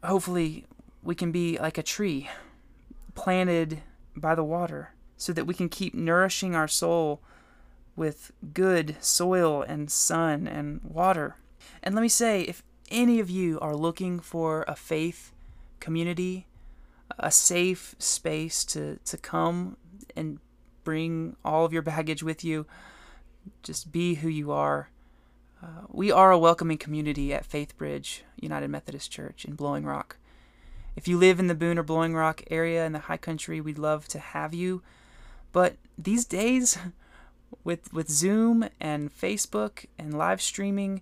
hopefully, 0.04 0.66
we 1.04 1.14
can 1.14 1.32
be 1.32 1.58
like 1.60 1.78
a 1.78 1.84
tree 1.84 2.30
planted 3.14 3.82
by 4.16 4.34
the 4.34 4.44
water 4.44 4.94
so 5.18 5.34
that 5.34 5.46
we 5.46 5.54
can 5.54 5.70
keep 5.70 5.94
nourishing 5.94 6.56
our 6.56 6.68
soul 6.68 7.22
with 7.96 8.32
good 8.54 8.96
soil 9.00 9.62
and 9.62 9.92
sun 9.92 10.48
and 10.48 10.80
water. 10.84 11.36
And 11.84 11.96
let 11.96 12.02
me 12.02 12.10
say, 12.10 12.42
if 12.42 12.64
any 12.90 13.20
of 13.20 13.30
you 13.30 13.60
are 13.60 13.76
looking 13.76 14.20
for 14.20 14.64
a 14.68 14.76
faith 14.76 15.32
community, 15.80 16.48
a 17.20 17.32
safe 17.32 17.96
space 18.00 18.64
to, 18.66 19.00
to 19.06 19.18
come 19.18 19.78
and 20.16 20.40
bring 20.84 21.36
all 21.44 21.66
of 21.66 21.74
your 21.74 21.82
baggage 21.82 22.24
with 22.24 22.44
you, 22.44 22.66
just 23.64 23.92
be 23.92 24.16
who 24.16 24.30
you 24.30 24.52
are. 24.52 24.90
Uh, 25.62 25.86
we 25.90 26.12
are 26.12 26.32
a 26.32 26.38
welcoming 26.38 26.78
community 26.78 27.34
at 27.34 27.46
Faith 27.46 27.76
Bridge 27.78 28.24
United 28.40 28.70
Methodist 28.70 29.12
Church 29.12 29.46
in 29.46 29.56
Blowing 29.56 29.86
Rock. 29.86 30.18
If 30.96 31.08
you 31.08 31.18
live 31.18 31.40
in 31.40 31.48
the 31.48 31.56
Boone 31.56 31.78
or 31.78 31.84
Blowing 31.84 32.16
Rock 32.16 32.44
area 32.50 32.86
in 32.86 32.92
the 32.92 33.00
high 33.00 33.18
country, 33.18 33.62
we'd 33.62 33.78
love 33.78 34.08
to 34.10 34.20
have 34.20 34.54
you. 34.54 34.82
But 35.52 35.76
these 35.98 36.26
days, 36.26 36.78
with 37.64 37.92
with 37.94 38.10
Zoom 38.10 38.68
and 38.80 39.16
Facebook 39.16 39.86
and 39.98 40.18
live 40.18 40.42
streaming, 40.42 41.02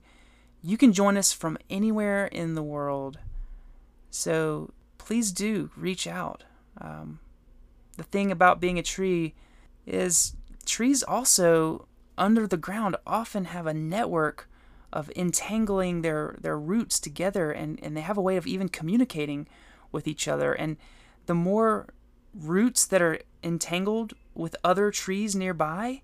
you 0.65 0.77
can 0.77 0.93
join 0.93 1.15
us 1.15 1.31
from 1.31 1.59
anywhere 1.69 2.25
in 2.25 2.55
the 2.55 2.63
world. 2.63 3.19
So 4.09 4.71
please 4.97 5.31
do 5.31 5.69
reach 5.77 6.07
out. 6.07 6.43
Um, 6.81 7.19
the 7.97 8.03
thing 8.03 8.31
about 8.31 8.59
being 8.59 8.79
a 8.79 8.83
tree 8.83 9.35
is 9.85 10.35
trees 10.65 11.03
also 11.03 11.87
under 12.17 12.47
the 12.47 12.57
ground 12.57 12.95
often 13.05 13.45
have 13.45 13.67
a 13.67 13.73
network 13.73 14.49
of 14.91 15.11
entangling 15.15 16.01
their, 16.01 16.35
their 16.41 16.57
roots 16.57 16.99
together 16.99 17.51
and, 17.51 17.79
and 17.83 17.95
they 17.95 18.01
have 18.01 18.17
a 18.17 18.21
way 18.21 18.35
of 18.35 18.47
even 18.47 18.67
communicating 18.67 19.47
with 19.91 20.07
each 20.07 20.27
other. 20.27 20.53
And 20.53 20.77
the 21.27 21.35
more 21.35 21.87
roots 22.33 22.87
that 22.87 23.03
are 23.03 23.19
entangled 23.43 24.13
with 24.33 24.55
other 24.63 24.89
trees 24.89 25.35
nearby, 25.35 26.01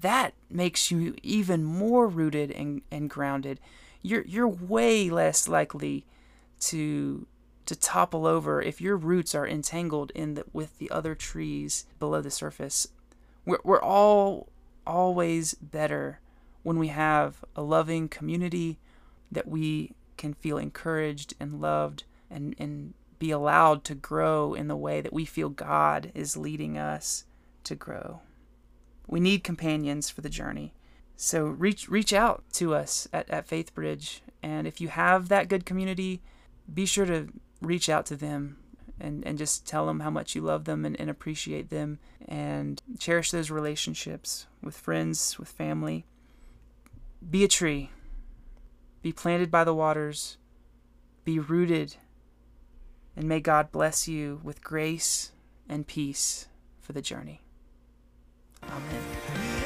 that 0.00 0.32
makes 0.48 0.90
you 0.90 1.16
even 1.22 1.64
more 1.64 2.08
rooted 2.08 2.50
and, 2.50 2.80
and 2.90 3.10
grounded 3.10 3.60
you're 4.02 4.24
you're 4.26 4.48
way 4.48 5.10
less 5.10 5.48
likely 5.48 6.06
to 6.60 7.26
to 7.66 7.76
topple 7.76 8.26
over 8.26 8.60
if 8.60 8.80
your 8.80 8.96
roots 8.96 9.34
are 9.34 9.46
entangled 9.46 10.10
in 10.14 10.34
the, 10.34 10.44
with 10.52 10.78
the 10.78 10.90
other 10.90 11.14
trees 11.14 11.86
below 11.98 12.20
the 12.20 12.30
surface. 12.30 12.88
We're 13.44 13.60
we're 13.64 13.82
all 13.82 14.48
always 14.86 15.54
better 15.54 16.20
when 16.62 16.78
we 16.78 16.88
have 16.88 17.44
a 17.56 17.62
loving 17.62 18.08
community 18.08 18.78
that 19.30 19.46
we 19.46 19.94
can 20.16 20.34
feel 20.34 20.58
encouraged 20.58 21.34
and 21.40 21.60
loved 21.60 22.04
and, 22.30 22.54
and 22.58 22.92
be 23.18 23.30
allowed 23.30 23.84
to 23.84 23.94
grow 23.94 24.54
in 24.54 24.68
the 24.68 24.76
way 24.76 25.00
that 25.00 25.12
we 25.12 25.24
feel 25.24 25.48
God 25.48 26.10
is 26.14 26.36
leading 26.36 26.76
us 26.76 27.24
to 27.64 27.74
grow. 27.74 28.20
We 29.06 29.20
need 29.20 29.44
companions 29.44 30.10
for 30.10 30.20
the 30.20 30.28
journey. 30.28 30.74
So 31.22 31.44
reach 31.44 31.86
reach 31.90 32.14
out 32.14 32.44
to 32.54 32.74
us 32.74 33.06
at, 33.12 33.28
at 33.28 33.46
Faith 33.46 33.74
Bridge, 33.74 34.22
and 34.42 34.66
if 34.66 34.80
you 34.80 34.88
have 34.88 35.28
that 35.28 35.50
good 35.50 35.66
community, 35.66 36.22
be 36.72 36.86
sure 36.86 37.04
to 37.04 37.28
reach 37.60 37.90
out 37.90 38.06
to 38.06 38.16
them 38.16 38.56
and, 38.98 39.22
and 39.26 39.36
just 39.36 39.66
tell 39.66 39.84
them 39.84 40.00
how 40.00 40.08
much 40.08 40.34
you 40.34 40.40
love 40.40 40.64
them 40.64 40.86
and, 40.86 40.98
and 40.98 41.10
appreciate 41.10 41.68
them 41.68 41.98
and 42.26 42.80
cherish 42.98 43.32
those 43.32 43.50
relationships 43.50 44.46
with 44.62 44.74
friends, 44.74 45.38
with 45.38 45.50
family. 45.50 46.06
Be 47.28 47.44
a 47.44 47.48
tree. 47.48 47.90
Be 49.02 49.12
planted 49.12 49.50
by 49.50 49.64
the 49.64 49.74
waters. 49.74 50.38
Be 51.24 51.38
rooted. 51.38 51.96
And 53.14 53.28
may 53.28 53.40
God 53.40 53.70
bless 53.70 54.08
you 54.08 54.40
with 54.42 54.64
grace 54.64 55.32
and 55.68 55.86
peace 55.86 56.48
for 56.80 56.94
the 56.94 57.02
journey. 57.02 57.42
Amen. 58.62 59.59